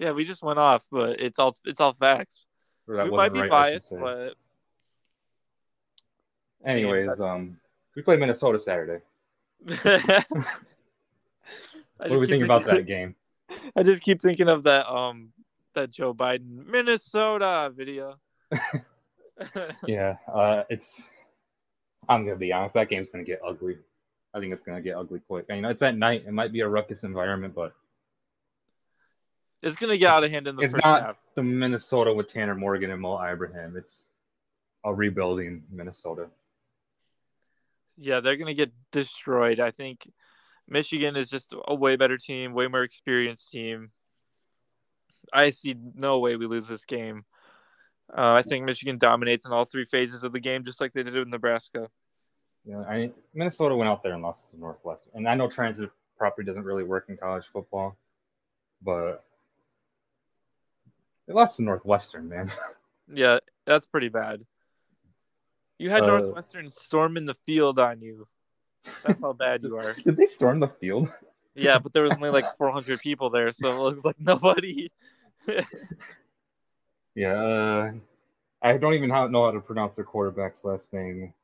[0.00, 2.46] yeah we just went off but it's all it's all facts.
[2.88, 4.34] Or that we might be right, biased but
[6.64, 7.58] Anyways, um,
[7.96, 9.00] we play Minnesota Saturday.
[11.96, 13.14] What do we think about that game?
[13.76, 15.32] I just keep thinking of that um
[15.74, 18.18] that Joe Biden Minnesota video.
[19.86, 21.00] Yeah, uh, it's.
[22.10, 22.74] I'm gonna be honest.
[22.74, 23.78] That game's gonna get ugly.
[24.34, 25.46] I think it's gonna get ugly quick.
[25.48, 26.24] You know, it's at night.
[26.26, 27.72] It might be a ruckus environment, but
[29.62, 31.16] it's gonna get out of hand in the it's first not half.
[31.36, 33.76] the Minnesota with Tanner Morgan and Mo Ibrahim.
[33.78, 33.94] It's
[34.84, 36.26] a rebuilding Minnesota.
[38.00, 39.60] Yeah, they're gonna get destroyed.
[39.60, 40.10] I think
[40.66, 43.90] Michigan is just a way better team, way more experienced team.
[45.32, 47.24] I see no way we lose this game.
[48.10, 51.02] Uh, I think Michigan dominates in all three phases of the game, just like they
[51.02, 51.88] did in Nebraska.
[52.64, 56.46] Know, I Minnesota went out there and lost to Northwestern, and I know transit property
[56.46, 57.96] doesn't really work in college football,
[58.82, 59.24] but
[61.26, 62.50] they lost to Northwestern, man.
[63.12, 64.46] Yeah, that's pretty bad.
[65.80, 68.28] You had Uh, Northwestern storming the field on you.
[69.02, 69.94] That's how bad you are.
[69.94, 71.08] Did they storm the field?
[71.54, 74.90] Yeah, but there was only like 400 people there, so it looks like nobody.
[77.16, 77.92] Yeah, uh,
[78.62, 81.34] I don't even know how to pronounce their quarterback's last name.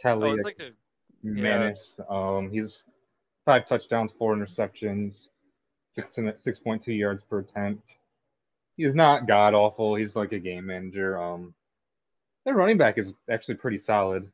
[0.00, 0.72] Kelly Oh, like a
[1.22, 2.00] Manis.
[2.08, 2.86] Um, he's
[3.44, 5.28] five touchdowns, four interceptions,
[5.94, 7.86] six six point two yards per attempt.
[8.78, 9.94] He's not god awful.
[9.94, 11.20] He's like a game manager.
[11.20, 11.54] Um,
[12.44, 14.30] their running back is actually pretty solid.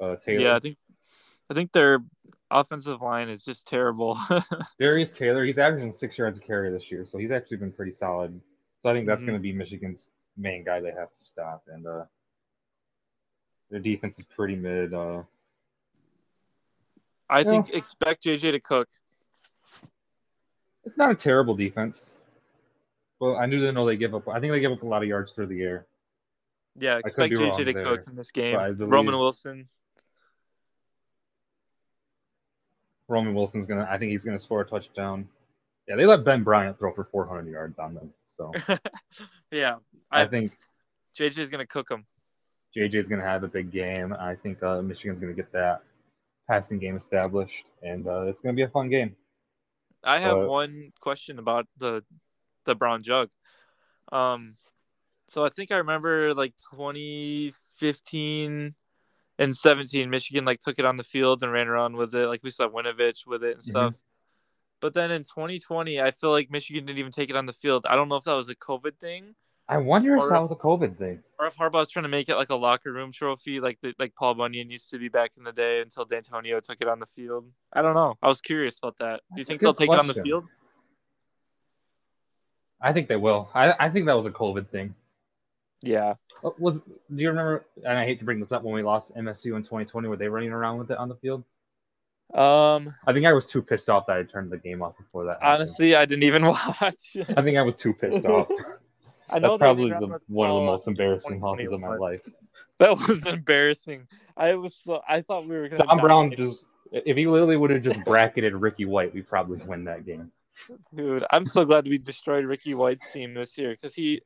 [0.00, 0.56] Uh, Taylor, yeah.
[0.56, 0.76] I think
[1.50, 2.00] I think their
[2.50, 4.18] offensive line is just terrible.
[4.80, 5.44] Darius Taylor.
[5.44, 8.38] He's averaging six yards a carry this year, so he's actually been pretty solid.
[8.78, 9.26] So I think that's Mhm.
[9.26, 12.04] going to be Michigan's main guy they have to stop, and uh,
[13.70, 14.92] their defense is pretty mid.
[14.92, 15.22] Uh,
[17.28, 18.88] I think expect JJ to cook.
[20.84, 22.16] it's not a terrible defense.
[23.18, 24.28] Well, I knew they know they give up.
[24.28, 25.86] I think they give up a lot of yards through the air.
[26.78, 28.56] Yeah, expect JJ to there, cook in this game.
[28.78, 29.68] Roman Wilson.
[33.08, 33.86] Roman Wilson's gonna.
[33.90, 35.28] I think he's gonna score a touchdown.
[35.88, 38.12] Yeah, they let Ben Bryant throw for 400 yards on them.
[38.36, 38.52] So
[39.50, 39.76] yeah,
[40.10, 40.52] I, I, think
[41.16, 42.04] JJ's gonna cook him.
[42.76, 44.12] JJ's gonna have a big game.
[44.12, 45.82] I think uh, Michigan's gonna get that
[46.48, 49.14] passing game established, and uh, it's gonna be a fun game.
[50.04, 52.02] I have one question about the
[52.64, 53.28] the brown jug.
[54.12, 54.56] Um,
[55.28, 58.74] so I think I remember like 2015
[59.38, 62.26] and 17, Michigan like took it on the field and ran around with it.
[62.26, 63.70] Like we saw Winovich with it and mm-hmm.
[63.70, 63.96] stuff.
[64.80, 67.86] But then in 2020, I feel like Michigan didn't even take it on the field.
[67.88, 69.34] I don't know if that was a COVID thing
[69.68, 71.22] I wonder if that was a COVID thing.
[71.40, 74.14] or if Harbaugh's trying to make it like a locker room trophy, like the, like
[74.14, 77.06] Paul Bunyan used to be back in the day until D'Antonio took it on the
[77.06, 77.50] field.
[77.72, 78.16] I don't know.
[78.22, 79.22] I was curious about that.
[79.34, 80.44] Do you think they'll take it on the field?
[82.80, 83.48] I think they will.
[83.54, 84.94] I, I think that was a COVID thing.
[85.82, 86.14] Yeah.
[86.44, 87.66] Uh, Was do you remember?
[87.84, 90.28] And I hate to bring this up when we lost MSU in 2020, were they
[90.28, 91.44] running around with it on the field?
[92.34, 92.94] Um.
[93.06, 95.40] I think I was too pissed off that I turned the game off before that.
[95.40, 95.54] happened.
[95.54, 97.16] Honestly, I didn't even watch.
[97.36, 98.48] I think I was too pissed off.
[99.30, 102.22] I know That's probably the, one of the most embarrassing losses of my life.
[102.78, 104.06] That was embarrassing.
[104.36, 105.84] I was so I thought we were gonna.
[105.84, 109.84] Don Brown just if he literally would have just bracketed Ricky White, we probably win
[109.84, 110.30] that game.
[110.94, 111.24] dude.
[111.30, 114.22] I'm so glad we destroyed Ricky White's team this year because he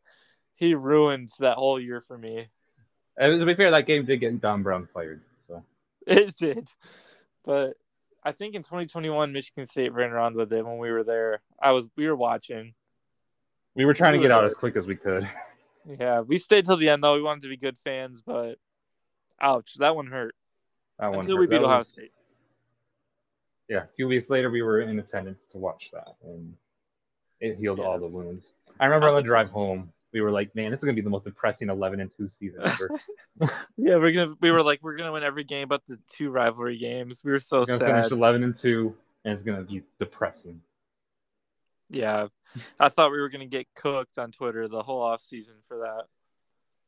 [0.60, 2.46] he ruined that whole year for me.
[3.16, 5.22] And to be fair, that game did get Don Brown fired.
[5.38, 5.64] So
[6.06, 6.68] It did,
[7.44, 7.76] but
[8.22, 11.40] I think in 2021 Michigan State ran around with it when we were there.
[11.60, 12.74] I was we were watching.
[13.74, 15.28] we were trying to get were out as quick as we could.
[15.98, 17.14] Yeah, we stayed till the end though.
[17.14, 18.58] We wanted to be good fans, but
[19.40, 20.34] ouch, that one hurt.
[20.98, 21.40] That one Until hurt.
[21.40, 22.12] we beat That Ohio was- State.
[23.66, 26.54] Yeah, a few weeks later, we were in attendance to watch that, and
[27.40, 27.84] it healed Yeah.
[27.86, 28.52] all the wounds.
[28.78, 31.10] I remember on the drive home, we were like, "Man, this is gonna be the
[31.10, 32.90] most depressing 11 and two season ever."
[33.76, 36.78] Yeah, we're gonna we were like we're gonna win every game but the two rivalry
[36.78, 37.22] games.
[37.24, 37.94] We were so We're gonna sad.
[38.02, 38.94] finish 11 and two,
[39.24, 40.60] and it's gonna be depressing.
[41.88, 42.28] Yeah.
[42.80, 45.78] I thought we were going to get cooked on Twitter the whole off season for
[45.78, 46.06] that.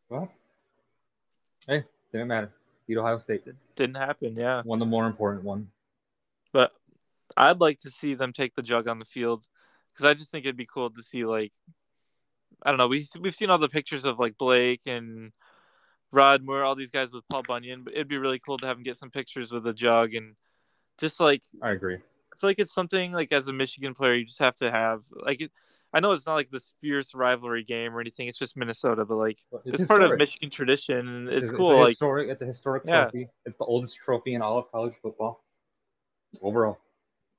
[0.09, 0.29] Well,
[1.69, 2.51] hey, didn't matter.
[2.89, 4.63] Beat Ohio State, It didn't happen, yeah.
[4.65, 5.69] won the more important one.
[6.53, 6.73] But
[7.37, 9.47] I'd like to see them take the jug on the field
[9.97, 11.53] cuz I just think it'd be cool to see like
[12.65, 15.33] I don't know, we we've seen all the pictures of like Blake and
[16.13, 18.77] Rod Moore, all these guys with Paul Bunyan, but it'd be really cool to have
[18.77, 20.35] him get some pictures with the jug and
[20.99, 21.97] just like I agree.
[21.97, 25.01] I feel like it's something like as a Michigan player you just have to have
[25.25, 25.51] like it,
[25.93, 28.27] I know it's not like this fierce rivalry game or anything.
[28.29, 30.17] It's just Minnesota, but like But it's, part of.
[30.17, 31.07] Michigan tradition.
[31.07, 31.79] And it's, a cool.
[31.79, 32.31] Like historic.
[32.31, 33.03] It's a historic Yeah.
[33.03, 33.29] trophy.
[33.45, 35.45] It's the oldest trophy in all of college football.
[36.41, 36.79] Overall,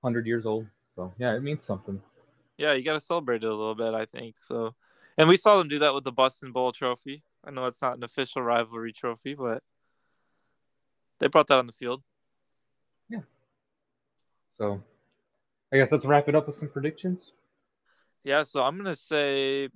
[0.03, 0.67] hundred years old.
[0.95, 1.99] So yeah, it means something.
[2.57, 3.95] yeah, you got to celebrate it a little bit.
[3.95, 4.75] I think so.
[5.17, 7.23] And we saw them do that with the Boston Bowl trophy.
[7.45, 9.61] I know it's not an official rivalry trophy, but
[11.19, 12.01] they brought that on the field.
[13.09, 13.19] Yeah.
[14.57, 14.81] So
[15.71, 17.31] I guess let's wrap it up with some predictions.
[18.23, 19.69] Yeah, so I'm gonna say,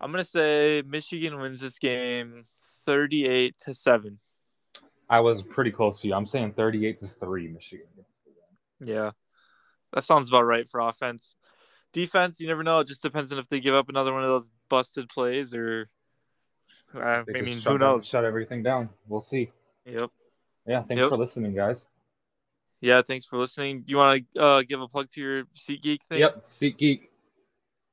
[0.00, 2.46] I'm gonna say Michigan wins this game,
[2.84, 4.20] thirty-eight to seven.
[5.08, 6.14] I was pretty close to you.
[6.14, 7.86] I'm saying 38 to three, Michigan.
[7.96, 8.30] gets the
[8.86, 8.94] win.
[8.96, 9.10] Yeah,
[9.92, 11.34] that sounds about right for offense.
[11.92, 12.80] Defense, you never know.
[12.80, 15.88] It just depends on if they give up another one of those busted plays or.
[16.94, 18.06] Uh, I mean, who knows?
[18.06, 18.88] Shut everything down.
[19.08, 19.50] We'll see.
[19.86, 20.10] Yep.
[20.66, 21.08] Yeah, thanks Yep.
[21.10, 21.86] for listening, guys.
[22.80, 23.02] Yeah.
[23.02, 23.84] Thanks for listening.
[23.86, 26.18] You want to uh, give a plug to your SeatGeek thing?
[26.20, 27.00] Yep, SeatGeek.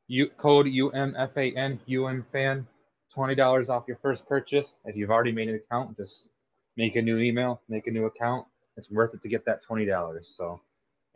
[0.09, 2.65] U code UMFAN UMFan,
[3.13, 4.79] twenty dollars off your first purchase.
[4.85, 6.31] If you've already made an account, just
[6.77, 8.47] make a new email, make a new account.
[8.77, 10.33] It's worth it to get that twenty dollars.
[10.37, 10.61] So,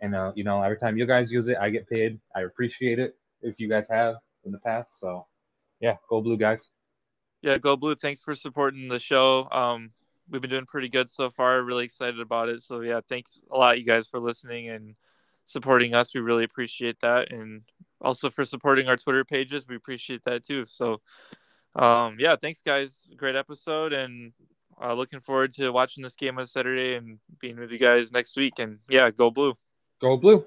[0.01, 2.19] and uh, you know, every time you guys use it, I get paid.
[2.35, 4.99] I appreciate it if you guys have in the past.
[4.99, 5.27] So,
[5.79, 6.69] yeah, go blue, guys.
[7.41, 7.95] Yeah, go blue.
[7.95, 9.47] Thanks for supporting the show.
[9.51, 9.91] Um,
[10.29, 11.61] we've been doing pretty good so far.
[11.61, 12.61] Really excited about it.
[12.61, 14.95] So yeah, thanks a lot, you guys, for listening and
[15.45, 16.13] supporting us.
[16.13, 17.61] We really appreciate that, and
[17.99, 19.67] also for supporting our Twitter pages.
[19.67, 20.65] We appreciate that too.
[20.65, 21.01] So,
[21.75, 23.07] um, yeah, thanks, guys.
[23.17, 24.33] Great episode, and
[24.81, 28.35] uh, looking forward to watching this game on Saturday and being with you guys next
[28.37, 28.59] week.
[28.59, 29.55] And yeah, go blue.
[30.01, 30.45] Go blue.